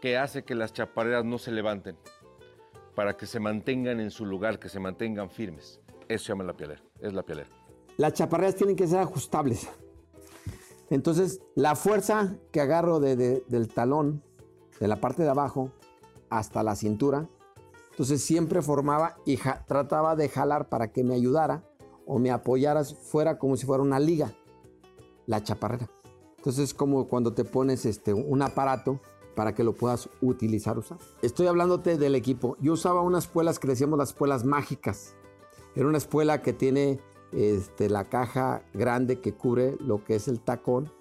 que 0.00 0.18
hace 0.18 0.42
que 0.42 0.56
las 0.56 0.72
chaparreras 0.72 1.24
no 1.24 1.38
se 1.38 1.52
levanten, 1.52 1.98
para 2.96 3.16
que 3.16 3.26
se 3.26 3.38
mantengan 3.38 4.00
en 4.00 4.10
su 4.10 4.26
lugar, 4.26 4.58
que 4.58 4.68
se 4.68 4.80
mantengan 4.80 5.30
firmes. 5.30 5.80
Eso 6.08 6.24
se 6.24 6.32
llama 6.32 6.42
la 6.42 6.56
pielera, 6.56 6.82
es 6.98 7.12
la 7.12 7.22
pielera. 7.22 7.48
Las 7.96 8.14
chaparreras 8.14 8.56
tienen 8.56 8.74
que 8.74 8.88
ser 8.88 8.98
ajustables. 8.98 9.68
Entonces, 10.90 11.40
la 11.54 11.76
fuerza 11.76 12.36
que 12.50 12.60
agarro 12.60 13.00
del 13.00 13.68
talón, 13.72 14.22
de 14.80 14.88
la 14.88 15.00
parte 15.00 15.22
de 15.22 15.30
abajo, 15.30 15.70
hasta 16.28 16.62
la 16.62 16.76
cintura, 16.76 17.28
entonces 17.92 18.22
siempre 18.22 18.60
formaba 18.62 19.16
y 19.24 19.38
trataba 19.66 20.16
de 20.16 20.28
jalar 20.28 20.68
para 20.68 20.92
que 20.92 21.04
me 21.04 21.14
ayudara 21.14 21.64
o 22.06 22.18
me 22.18 22.30
apoyaras 22.30 22.94
fuera 22.94 23.38
como 23.38 23.56
si 23.56 23.66
fuera 23.66 23.82
una 23.82 24.00
liga, 24.00 24.32
la 25.26 25.42
chaparrera. 25.42 25.88
Entonces 26.38 26.70
es 26.70 26.74
como 26.74 27.06
cuando 27.06 27.34
te 27.34 27.44
pones 27.44 27.84
este, 27.86 28.12
un 28.12 28.42
aparato 28.42 29.00
para 29.36 29.54
que 29.54 29.62
lo 29.62 29.74
puedas 29.74 30.08
utilizar, 30.20 30.78
usar. 30.78 30.98
Estoy 31.22 31.46
hablándote 31.46 31.98
del 31.98 32.14
equipo. 32.14 32.56
Yo 32.60 32.72
usaba 32.72 33.02
unas 33.02 33.24
espuelas 33.24 33.58
que 33.58 33.68
decíamos 33.68 33.98
las 33.98 34.10
espuelas 34.10 34.44
mágicas. 34.44 35.14
Era 35.76 35.86
una 35.86 35.98
espuela 35.98 36.42
que 36.42 36.52
tiene 36.52 37.00
este, 37.32 37.88
la 37.88 38.08
caja 38.08 38.62
grande 38.74 39.20
que 39.20 39.34
cubre 39.34 39.76
lo 39.80 40.04
que 40.04 40.16
es 40.16 40.28
el 40.28 40.40
tacón. 40.40 40.92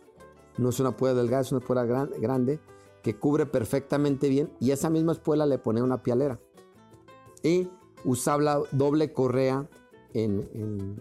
No 0.58 0.70
es 0.70 0.80
una 0.80 0.90
espuela 0.90 1.16
delgada, 1.16 1.42
es 1.42 1.52
una 1.52 1.60
espuela 1.60 1.86
grande 1.86 2.60
que 3.02 3.16
cubre 3.16 3.46
perfectamente 3.46 4.30
bien. 4.30 4.52
Y 4.60 4.72
esa 4.72 4.90
misma 4.90 5.14
espuela 5.14 5.46
le 5.46 5.58
ponía 5.58 5.84
una 5.84 6.04
pialera. 6.04 6.40
Y 7.44 7.70
usaba 8.04 8.62
doble 8.72 9.14
correa 9.14 9.70
en, 10.14 11.00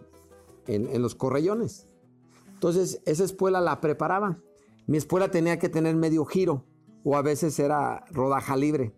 en, 0.67 1.03
los 1.03 1.15
correllones. 1.15 1.89
Entonces, 2.55 3.01
esa 3.05 3.25
espuela 3.25 3.61
la 3.61 3.81
preparaba. 3.81 4.39
Mi 4.87 4.97
espuela 4.97 5.31
tenía 5.31 5.59
que 5.59 5.69
tener 5.69 5.97
medio 5.97 6.25
giro 6.25 6.65
o 7.05 7.17
a 7.17 7.23
veces 7.23 7.59
era 7.59 8.05
rodaja 8.11 8.57
libre. 8.57 8.95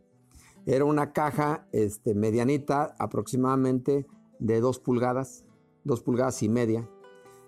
Era 0.66 0.84
una 0.84 1.12
caja 1.12 1.66
este, 1.72 2.14
medianita, 2.14 2.94
aproximadamente 2.98 4.06
de 4.38 4.60
dos 4.60 4.78
pulgadas, 4.78 5.44
dos 5.84 6.02
pulgadas 6.02 6.42
y 6.42 6.48
media. 6.48 6.88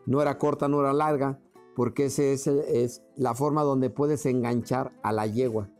No 0.06 0.20
era 0.20 0.38
corta, 0.38 0.68
no 0.68 0.80
era 0.80 0.92
larga, 0.92 1.40
porque 1.74 2.06
esa 2.06 2.22
es, 2.22 2.46
es, 2.46 3.02
la 3.16 3.34
forma 3.34 3.62
donde 3.62 3.90
puedes 3.90 4.26
enganchar 4.26 4.92
a 5.02 5.12
la 5.12 5.26
yegua. 5.26 5.70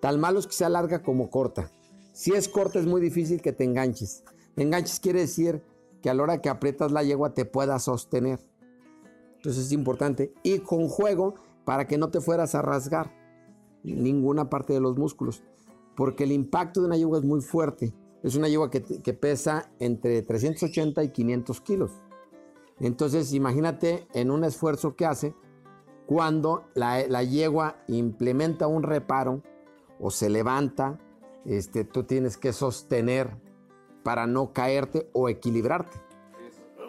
Tal 0.00 0.18
malo 0.18 0.38
es 0.38 0.46
que 0.46 0.52
sea 0.52 0.68
larga 0.68 1.02
como 1.02 1.30
corta. 1.30 1.70
Si 2.12 2.32
es 2.32 2.48
corta 2.48 2.78
es 2.78 2.86
muy 2.86 3.00
difícil 3.00 3.40
que 3.40 3.52
te 3.52 3.64
enganches. 3.64 4.24
Enganches 4.56 5.00
quiere 5.00 5.20
decir 5.20 5.62
que 6.02 6.10
a 6.10 6.14
la 6.14 6.22
hora 6.22 6.42
que 6.42 6.48
aprietas 6.48 6.92
la 6.92 7.02
yegua 7.02 7.32
te 7.32 7.44
pueda 7.44 7.78
sostener. 7.78 8.40
Entonces 9.36 9.66
es 9.66 9.72
importante. 9.72 10.34
Y 10.42 10.58
con 10.58 10.88
juego 10.88 11.34
para 11.64 11.86
que 11.86 11.98
no 11.98 12.10
te 12.10 12.20
fueras 12.20 12.54
a 12.54 12.62
rasgar 12.62 13.12
ninguna 13.82 14.50
parte 14.50 14.72
de 14.72 14.80
los 14.80 14.98
músculos. 14.98 15.42
Porque 15.96 16.24
el 16.24 16.32
impacto 16.32 16.80
de 16.80 16.86
una 16.86 16.96
yegua 16.96 17.18
es 17.18 17.24
muy 17.24 17.40
fuerte. 17.40 17.94
Es 18.22 18.36
una 18.36 18.48
yegua 18.48 18.70
que, 18.70 18.80
pesa 19.14 19.70
entre 19.78 20.22
380 20.22 21.02
y 21.02 21.08
500 21.08 21.60
kilos. 21.60 21.90
Entonces 22.78 23.32
imagínate 23.32 24.06
en 24.14 24.30
un 24.30 24.44
esfuerzo 24.44 24.94
que 24.96 25.06
hace 25.06 25.34
cuando 26.06 26.68
la, 26.74 27.06
la 27.08 27.22
yegua 27.22 27.76
implementa 27.88 28.66
un 28.66 28.82
reparo 28.82 29.42
o 30.00 30.10
se 30.10 30.28
levanta, 30.28 30.98
este, 31.44 31.84
tú 31.84 32.04
tienes 32.04 32.36
que 32.36 32.52
sostener 32.52 33.30
para 34.02 34.26
no 34.26 34.52
caerte 34.52 35.08
o 35.12 35.28
equilibrarte. 35.28 35.98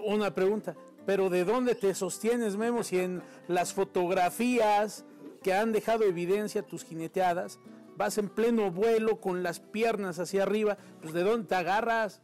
Una 0.05 0.33
pregunta, 0.33 0.75
pero 1.05 1.29
¿de 1.29 1.45
dónde 1.45 1.75
te 1.75 1.93
sostienes, 1.93 2.57
Memo? 2.57 2.83
Si 2.83 2.99
en 2.99 3.21
las 3.47 3.73
fotografías 3.73 5.05
que 5.41 5.53
han 5.53 5.71
dejado 5.71 6.03
evidencia 6.03 6.63
tus 6.63 6.83
jineteadas, 6.83 7.59
vas 7.97 8.17
en 8.17 8.29
pleno 8.29 8.71
vuelo 8.71 9.19
con 9.19 9.43
las 9.43 9.59
piernas 9.59 10.19
hacia 10.19 10.43
arriba, 10.43 10.77
pues 11.01 11.13
¿de 11.13 11.23
dónde 11.23 11.47
te 11.47 11.55
agarras? 11.55 12.21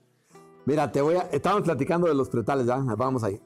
Mira, 0.65 0.91
te 0.91 1.01
voy 1.01 1.15
a... 1.15 1.21
Estábamos 1.31 1.63
platicando 1.63 2.07
de 2.07 2.13
los 2.13 2.29
pretales, 2.29 2.65
¿ya? 2.65 2.77
Vamos 2.77 3.23
ahí. 3.23 3.41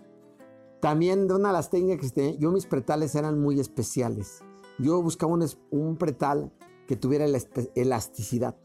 También 0.82 1.28
de 1.28 1.36
una 1.36 1.50
de 1.50 1.54
las 1.54 1.70
técnicas 1.70 2.12
que 2.12 2.16
tenía, 2.16 2.40
yo 2.40 2.52
mis 2.52 2.66
pretales 2.66 3.16
eran 3.16 3.40
muy 3.40 3.60
especiales. 3.60 4.44
Yo 4.80 5.02
buscaba 5.02 5.34
un, 5.34 5.48
un 5.72 5.98
pretal 5.98 6.52
que 6.88 6.96
tuviera 6.96 7.26
elasticidad 7.76 8.56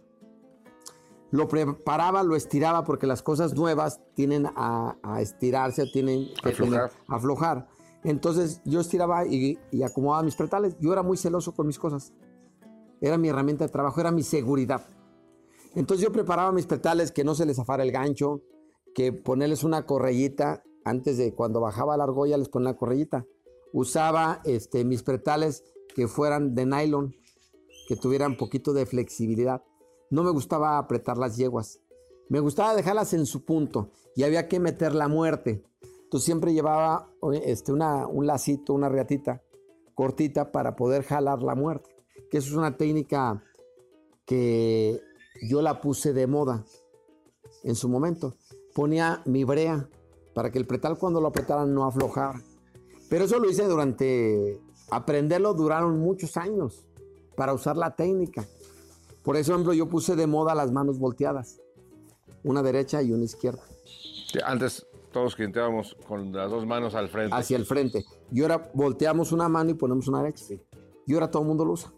lo 1.31 1.49
preparaba, 1.49 2.23
lo 2.23 2.37
estiraba, 2.37 2.85
porque 2.85 3.07
las 3.07 3.23
cosas 3.23 3.55
nuevas 3.55 4.01
tienen 4.15 4.47
a, 4.57 4.97
estirarse, 5.21 5.87
tienen 5.87 6.29
que 6.43 6.55
aflojar. 7.07 7.69
Entonces 8.05 8.63
yo 8.65 8.81
estiraba 8.81 9.27
y, 9.27 9.59
acomodaba 9.85 10.23
mis 10.23 10.37
pretales. 10.37 10.77
Yo 10.81 10.93
era 10.93 11.03
muy 11.03 11.17
celoso 11.17 11.53
con 11.55 11.67
mis 11.67 11.79
cosas. 11.79 12.13
Era 13.01 13.19
mi 13.19 13.29
herramienta 13.29 13.65
de 13.65 13.73
trabajo, 13.73 14.01
era 14.01 14.11
mi 14.11 14.23
seguridad. 14.23 14.87
Entonces 15.75 16.05
yo 16.05 16.13
preparaba 16.13 16.53
mis 16.53 16.67
pretales 16.67 17.13
que 17.13 17.25
no 17.25 17.35
se 17.35 17.47
les 17.47 17.57
zafara 17.57 17.83
el 17.83 17.93
gancho, 17.93 18.43
que 18.95 19.13
ponerles 19.13 19.65
una 19.65 19.87
correillita. 19.87 20.63
Antes 20.85 21.19
de 21.19 21.35
cuando 21.35 21.61
bajaba 21.61 21.97
la 21.97 22.05
argolla 22.05 22.39
les 22.39 22.49
ponía 22.49 22.71
la 22.71 22.77
correillita. 22.77 23.27
Usaba 23.73 24.41
este, 24.45 24.85
mis 24.85 25.03
pretales 25.03 25.63
que 25.95 26.09
fueran 26.09 26.55
de 26.55 26.65
nylon, 26.65 27.15
que 27.89 27.97
tuvieran 27.97 28.37
poquito 28.37 28.73
de 28.73 28.87
flexibilidad 28.87 29.63
no 30.11 30.23
me 30.23 30.31
gustaba 30.31 30.79
apretar 30.79 31.19
las 31.19 31.37
yeguas. 31.37 31.81
Me 32.29 32.41
gustaba 32.41 32.75
dejarlas 32.75 33.13
en 33.13 33.27
su 33.27 33.45
punto 33.45 33.91
y 34.15 34.23
había 34.23 34.49
que 34.49 34.61
meter 34.61 34.95
la 34.95 35.09
muerte. 35.09 35.65
Entonces 36.05 36.25
siempre 36.25 36.55
llevaba 36.55 37.11
este, 37.45 37.73
una, 37.73 38.07
un 38.07 38.27
lacito, 38.27 38.73
una 38.73 38.89
reatita 38.89 39.43
cortita 39.95 40.53
para 40.53 40.77
poder 40.77 41.03
jalar 41.03 41.43
la 41.43 41.55
muerte. 41.55 41.91
Que 42.31 42.39
eso 42.39 42.51
es 42.51 42.57
una 42.57 42.77
técnica 42.77 43.43
que 44.27 45.01
yo 45.43 45.63
la 45.63 45.81
puse 45.81 46.13
de 46.13 46.27
moda 46.27 46.65
en 47.65 47.75
su 47.75 47.89
momento. 47.89 48.35
Ponía 48.75 49.23
mi 49.25 49.45
brea 49.45 49.89
para 50.35 50.51
que 50.51 50.59
el 50.59 50.67
pretal 50.67 50.99
cuando 50.99 51.21
lo 51.21 51.29
apretaran 51.29 51.75
no 51.75 51.85
aflojara. 51.85 52.43
Pero 53.09 53.25
eso 53.25 53.39
lo 53.39 53.49
hice 53.49 53.65
durante... 53.65 54.61
Aprenderlo 54.91 55.53
duraron 55.53 55.99
muchos 55.99 56.37
años 56.37 56.87
para 57.37 57.53
usar 57.53 57.77
la 57.77 57.95
técnica. 57.95 58.47
Por 59.23 59.37
ejemplo, 59.37 59.75
yo 59.75 59.87
puse 59.89 60.17
de 60.17 60.27
moda 60.27 60.55
las 60.55 60.73
manos 60.73 60.99
volteadas, 60.99 61.61
una 62.43 62.63
derecha 62.63 63.03
y 63.03 63.13
una 63.13 63.25
izquierda. 63.25 63.63
Antes 64.45 64.87
todos 65.13 65.37
quinteábamos 65.37 65.97
con 66.07 66.33
las 66.33 66.51
dos 66.51 66.67
manos 66.67 66.95
al 66.95 67.09
frente. 67.09 67.35
Hacia 67.35 67.57
el 67.57 67.67
frente. 67.67 68.05
Y 68.33 68.41
ahora 68.43 68.71
volteamos 68.73 69.33
una 69.33 69.49
mano 69.49 69.71
y 69.71 69.75
ponemos 69.75 70.09
una 70.09 70.23
derecha. 70.23 70.45
Y 71.07 71.15
ahora 71.15 71.31
todo 71.31 71.43
el 71.43 71.49
mundo 71.49 71.65
lo 71.65 71.73
usa. 71.73 71.93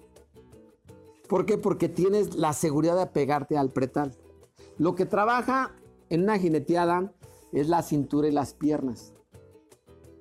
¿Por 1.31 1.47
qué? 1.47 1.57
Porque 1.57 1.89
tienes 1.89 2.35
la 2.35 2.53
seguridad 2.53 2.97
de 2.97 3.03
apegarte 3.03 3.57
al 3.57 3.71
pretal. 3.71 4.17
Lo 4.79 4.97
que 4.97 5.07
trabaja 5.07 5.77
en 6.09 6.25
una 6.25 6.37
jineteada 6.37 7.13
es 7.53 7.69
la 7.69 7.83
cintura 7.83 8.27
y 8.27 8.33
las 8.33 8.53
piernas. 8.53 9.15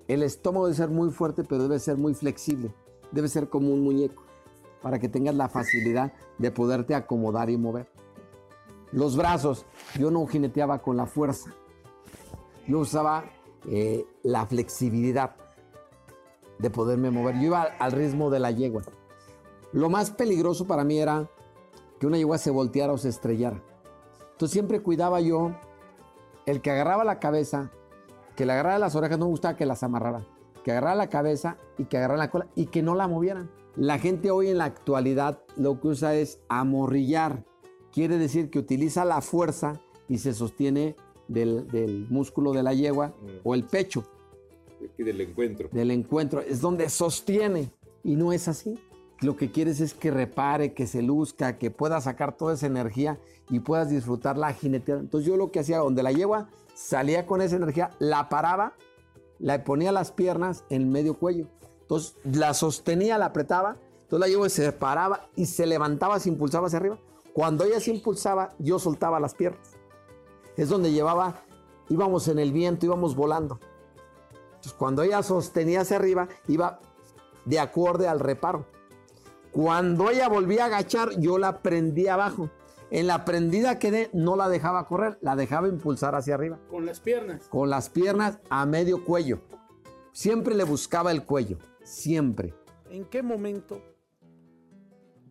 El 0.07 0.21
estómago 0.21 0.67
debe 0.67 0.77
ser 0.77 0.89
muy 0.89 1.09
fuerte, 1.09 1.43
pero 1.43 1.63
debe 1.63 1.79
ser 1.79 1.97
muy 1.97 2.13
flexible. 2.13 2.71
Debe 3.11 3.27
ser 3.27 3.49
como 3.49 3.73
un 3.73 3.81
muñeco 3.81 4.21
para 4.83 4.99
que 4.99 5.09
tengas 5.09 5.33
la 5.33 5.49
facilidad 5.49 6.13
de 6.37 6.51
poderte 6.51 6.93
acomodar 6.93 7.49
y 7.49 7.57
mover. 7.57 7.91
Los 8.91 9.17
brazos, 9.17 9.65
yo 9.97 10.11
no 10.11 10.27
jineteaba 10.27 10.83
con 10.83 10.95
la 10.95 11.07
fuerza, 11.07 11.55
yo 12.67 12.81
usaba 12.81 13.25
eh, 13.67 14.05
la 14.21 14.45
flexibilidad 14.45 15.35
de 16.59 16.69
poderme 16.69 17.09
mover. 17.09 17.33
Yo 17.37 17.45
iba 17.45 17.63
al 17.63 17.93
ritmo 17.93 18.29
de 18.29 18.39
la 18.39 18.51
yegua. 18.51 18.83
Lo 19.71 19.89
más 19.89 20.11
peligroso 20.11 20.65
para 20.65 20.83
mí 20.83 20.97
era 20.97 21.29
que 21.99 22.07
una 22.07 22.17
yegua 22.17 22.37
se 22.37 22.51
volteara 22.51 22.93
o 22.93 22.97
se 22.97 23.09
estrellara. 23.09 23.61
Entonces 24.31 24.53
siempre 24.53 24.81
cuidaba 24.81 25.21
yo 25.21 25.51
el 26.45 26.61
que 26.61 26.71
agarraba 26.71 27.03
la 27.03 27.19
cabeza, 27.19 27.71
que 28.35 28.45
le 28.45 28.53
agarrara 28.53 28.79
las 28.79 28.95
orejas, 28.95 29.19
no 29.19 29.25
me 29.25 29.31
gustaba 29.31 29.55
que 29.55 29.65
las 29.65 29.83
amarrara, 29.83 30.25
que 30.63 30.71
agarrara 30.71 30.95
la 30.95 31.09
cabeza 31.09 31.57
y 31.77 31.85
que 31.85 31.97
agarrara 31.97 32.19
la 32.19 32.31
cola 32.31 32.47
y 32.55 32.67
que 32.67 32.81
no 32.81 32.95
la 32.95 33.07
movieran. 33.07 33.51
La 33.75 33.99
gente 33.99 34.31
hoy 34.31 34.47
en 34.47 34.57
la 34.57 34.65
actualidad 34.65 35.43
lo 35.55 35.79
que 35.79 35.89
usa 35.89 36.15
es 36.15 36.39
amorrillar. 36.49 37.45
Quiere 37.91 38.17
decir 38.17 38.49
que 38.49 38.59
utiliza 38.59 39.05
la 39.05 39.21
fuerza 39.21 39.81
y 40.07 40.17
se 40.17 40.33
sostiene 40.33 40.95
del, 41.27 42.07
músculo 42.09 42.53
de 42.53 42.63
la 42.63 42.73
yegua 42.73 43.09
mm. 43.09 43.27
o 43.43 43.55
el 43.55 43.63
pecho. 43.63 44.03
Aquí 44.83 45.03
del 45.03 45.21
encuentro. 45.21 45.69
Del 45.71 45.91
encuentro. 45.91 46.41
Es 46.41 46.61
donde 46.61 46.89
sostiene. 46.89 47.71
Y 48.03 48.15
no 48.15 48.31
es 48.31 48.47
así. 48.47 48.79
Lo 49.21 49.35
que 49.35 49.51
quieres 49.51 49.81
es 49.81 49.93
que 49.93 50.11
repare, 50.11 50.73
que 50.73 50.87
se 50.87 51.01
luzca, 51.01 51.57
que 51.57 51.71
pueda 51.71 51.99
sacar 51.99 52.37
toda 52.37 52.53
esa 52.53 52.67
energía 52.67 53.19
y 53.49 53.59
puedas 53.59 53.89
disfrutar 53.89 54.37
la 54.37 54.53
jineteada. 54.53 55.01
Entonces 55.01 55.27
yo 55.27 55.35
lo 55.35 55.51
que 55.51 55.59
hacía, 55.59 55.79
donde 55.79 56.03
la 56.03 56.11
yegua 56.11 56.49
salía 56.73 57.25
con 57.25 57.41
esa 57.41 57.57
energía, 57.57 57.91
la 57.99 58.29
paraba, 58.29 58.73
la 59.39 59.63
ponía 59.63 59.91
las 59.91 60.11
piernas 60.11 60.63
en 60.69 60.89
medio 60.89 61.17
cuello 61.17 61.47
entonces 61.89 62.15
la 62.23 62.53
sostenía, 62.53 63.17
la 63.17 63.25
apretaba, 63.25 63.77
entonces 64.01 64.19
la 64.19 64.27
yegua 64.27 64.47
se 64.49 64.71
paraba 64.71 65.27
y 65.35 65.47
se 65.47 65.65
levantaba, 65.65 66.19
se 66.19 66.29
impulsaba 66.29 66.67
hacia 66.67 66.77
arriba. 66.77 66.99
Cuando 67.33 67.63
ella 67.63 67.79
se 67.79 67.89
impulsaba, 67.89 68.53
yo 68.59 68.77
soltaba 68.77 69.19
las 69.19 69.33
piernas. 69.33 69.75
Es 70.55 70.69
donde 70.69 70.91
llevaba, 70.91 71.41
íbamos 71.89 72.27
en 72.27 72.37
el 72.37 72.51
viento, 72.51 72.85
íbamos 72.85 73.15
volando. 73.15 73.59
Entonces, 74.49 74.73
cuando 74.73 75.01
ella 75.01 75.23
sostenía 75.23 75.81
hacia 75.81 75.97
arriba, 75.97 76.29
iba 76.47 76.79
de 77.45 77.59
acorde 77.59 78.07
al 78.07 78.19
reparo. 78.19 78.67
Cuando 79.51 80.11
ella 80.11 80.29
volvía 80.29 80.63
a 80.63 80.67
agachar, 80.67 81.19
yo 81.19 81.37
la 81.37 81.61
prendía 81.61 82.13
abajo. 82.13 82.49
En 82.91 83.07
la 83.07 83.25
prendida 83.25 83.77
quedé, 83.77 84.09
no 84.13 84.35
la 84.35 84.49
dejaba 84.49 84.87
correr, 84.87 85.17
la 85.21 85.35
dejaba 85.35 85.67
impulsar 85.67 86.15
hacia 86.15 86.35
arriba. 86.35 86.59
Con 86.69 86.85
las 86.85 86.99
piernas. 86.99 87.47
Con 87.47 87.69
las 87.69 87.89
piernas 87.89 88.39
a 88.49 88.65
medio 88.65 89.05
cuello. 89.05 89.41
Siempre 90.11 90.55
le 90.55 90.63
buscaba 90.63 91.11
el 91.11 91.23
cuello, 91.23 91.59
siempre. 91.83 92.53
¿En 92.89 93.05
qué 93.05 93.21
momento 93.21 93.81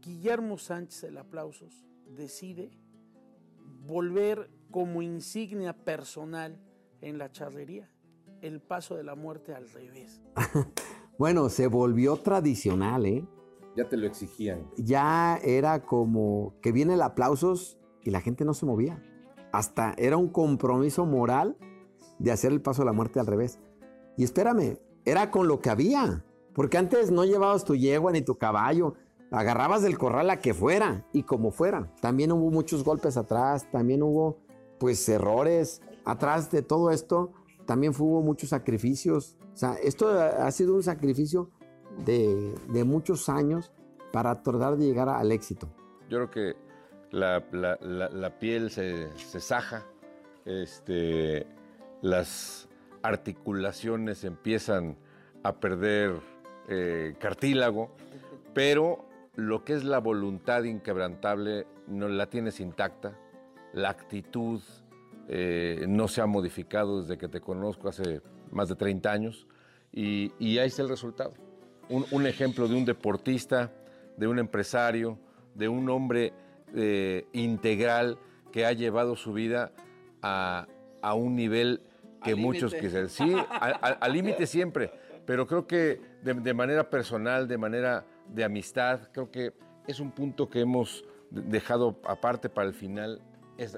Guillermo 0.01 0.57
Sánchez, 0.57 1.05
el 1.05 1.19
aplausos, 1.19 1.85
decide 2.07 2.71
volver 3.87 4.51
como 4.71 5.03
insignia 5.03 5.73
personal 5.73 6.61
en 7.01 7.19
la 7.19 7.31
charrería 7.33 7.91
el 8.41 8.61
paso 8.61 8.95
de 8.95 9.03
la 9.03 9.17
muerte 9.17 9.55
al 9.55 9.69
revés? 9.69 10.21
bueno, 11.19 11.49
se 11.49 11.67
volvió 11.67 12.17
tradicional, 12.19 13.07
¿eh? 13.07 13.27
Ya 13.79 13.89
te 13.89 13.97
lo 13.97 14.09
exigían. 14.09 14.69
Ya 14.77 15.39
era 15.45 15.85
como 15.85 16.53
que 16.63 16.73
viene 16.73 16.95
el 16.95 17.03
aplausos 17.03 17.79
y 18.03 18.11
la 18.11 18.21
gente 18.21 18.45
no 18.45 18.53
se 18.53 18.67
movía. 18.67 19.01
Hasta 19.53 19.95
era 19.99 20.17
un 20.17 20.31
compromiso 20.31 21.07
moral 21.07 21.57
de 22.19 22.33
hacer 22.33 22.51
el 22.51 22.61
paso 22.61 22.83
de 22.83 22.87
la 22.87 22.93
muerte 22.93 23.21
al 23.21 23.29
revés. 23.29 23.61
Y 24.17 24.25
espérame, 24.25 24.79
era 25.05 25.31
con 25.31 25.47
lo 25.47 25.61
que 25.61 25.71
había. 25.71 26.25
Porque 26.55 26.77
antes 26.77 27.13
no 27.13 27.25
llevabas 27.25 27.65
tu 27.65 27.77
yegua 27.77 28.11
ni 28.11 28.21
tu 28.21 28.37
caballo. 28.37 28.95
Agarrabas 29.31 29.83
del 29.83 29.97
corral 29.97 30.27
la 30.27 30.41
que 30.41 30.55
fuera 30.55 31.07
y 31.13 31.23
como 31.23 31.53
fuera. 31.53 31.95
También 32.01 32.33
hubo 32.33 32.51
muchos 32.51 32.83
golpes 32.83 33.17
atrás, 33.17 33.71
también 33.71 34.03
hubo 34.03 34.39
pues 34.81 35.09
errores. 35.09 35.83
Atrás 36.05 36.51
de 36.51 36.63
todo 36.63 36.91
esto 36.91 37.31
también 37.65 37.93
hubo 37.97 38.23
muchos 38.23 38.51
sacrificios. 38.51 39.37
O 39.55 39.57
sea, 39.57 39.75
esto 39.75 40.09
ha 40.11 40.51
sido 40.51 40.75
un 40.75 40.83
sacrificio 40.83 41.51
de, 42.05 42.85
muchos 42.85 43.29
años 43.29 43.73
para 44.13 44.43
tratar 44.43 44.77
de 44.77 44.87
llegar 44.87 45.09
al 45.09 45.33
éxito. 45.33 45.69
Yo 46.09 46.29
creo 46.29 46.31
que 46.31 46.57
la, 47.11 48.39
piel 48.39 48.71
se, 48.71 49.11
se, 49.17 49.41
saja, 49.41 49.87
este, 50.45 51.47
las 52.03 52.69
articulaciones 53.03 54.25
empiezan 54.25 54.97
a 55.43 55.61
perder 55.61 56.21
eh, 56.69 57.15
cartílago, 57.19 57.91
pero 58.55 59.05
lo 59.35 59.65
que 59.65 59.75
es 59.75 59.85
la 59.85 59.99
voluntad 59.99 60.65
inquebrantable 60.65 61.67
no 61.87 62.09
la 62.09 62.29
tienes 62.29 62.61
intacta, 62.61 63.19
la 63.73 63.91
actitud 63.91 64.61
eh, 65.29 65.85
no 65.89 66.09
se 66.09 66.21
ha 66.21 66.27
modificado 66.27 67.03
desde 67.03 67.19
que 67.19 67.29
te 67.29 67.41
conozco 67.41 67.89
hace 67.89 68.23
más 68.51 68.69
de 68.69 68.77
30 68.77 69.11
años 69.11 69.47
y, 69.93 70.33
ahí 70.59 70.67
está 70.67 70.83
el 70.83 70.89
resultado. 70.89 71.35
Un, 71.91 72.27
ejemplo 72.27 72.69
de 72.69 72.75
un 72.75 72.85
deportista, 72.85 73.73
de 74.17 74.27
un 74.27 74.39
empresario, 74.39 75.19
de 75.55 75.69
un 75.69 75.89
hombre 75.89 76.33
eh, 76.75 77.27
integral 77.33 78.19
que 78.53 78.67
ha 78.67 78.73
llevado 78.73 79.17
su 79.17 79.33
vida 79.33 79.73
a, 80.23 80.67
un 81.15 81.37
nivel 81.37 81.81
que 82.23 82.35
muchos 82.35 82.75
quisieran. 82.75 83.09
Sí, 83.09 83.35
al 83.51 84.13
límite 84.13 84.47
siempre, 84.47 84.91
pero 85.25 85.47
creo 85.47 85.67
que 85.67 86.01
de, 86.23 86.55
manera 86.55 86.91
personal, 86.91 87.49
de 87.49 87.57
manera 87.57 88.05
de 88.29 88.45
amistad, 88.45 89.09
creo 89.13 89.31
que 89.31 89.55
es 89.87 90.01
un 90.01 90.11
punto 90.11 90.51
que 90.51 90.61
hemos 90.61 91.05
dejado 91.31 92.01
aparte 92.05 92.51
para 92.51 92.69
el 92.69 92.75
final, 92.75 93.23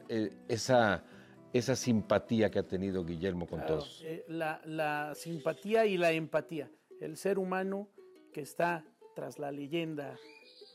eh, 0.09 0.31
esa 0.49 1.05
esa 1.53 1.75
simpatía 1.77 2.51
que 2.51 2.59
ha 2.59 2.63
tenido 2.63 3.05
Guillermo 3.05 3.47
con 3.47 3.65
todos. 3.67 4.03
Eh, 4.05 4.25
la, 4.29 5.13
simpatía 5.15 5.87
y 5.87 5.97
la 5.97 6.13
empatía, 6.13 6.71
el 7.01 7.17
ser 7.17 7.39
humano 7.39 7.89
que 8.33 8.41
está 8.41 8.85
tras 9.15 9.39
la 9.39 9.53
leyenda 9.53 10.17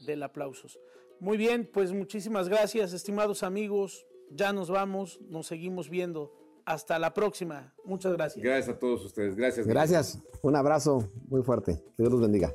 del 0.06 0.24
aplausos. 0.24 0.80
Muy 1.20 1.38
bien, 1.38 1.70
pues 1.72 1.94
muchísimas 1.94 2.50
gracias, 2.50 2.94
estimados 2.94 3.44
amigos. 3.44 4.06
Ya 4.32 4.54
nos 4.54 4.70
vamos, 4.70 5.20
nos 5.22 5.48
seguimos 5.48 5.90
viendo. 5.90 6.34
Hasta 6.66 6.98
la 6.98 7.14
próxima. 7.14 7.76
Muchas 7.86 8.14
gracias. 8.14 8.44
Gracias 8.44 8.76
a 8.76 8.80
todos 8.80 9.06
ustedes. 9.06 9.36
Gracias. 9.36 9.68
Gracias. 9.68 10.20
Un 10.42 10.56
abrazo 10.56 11.08
muy 11.28 11.44
fuerte. 11.44 11.76
Que 11.76 12.04
Dios 12.04 12.12
los 12.12 12.22
bendiga. 12.22 12.54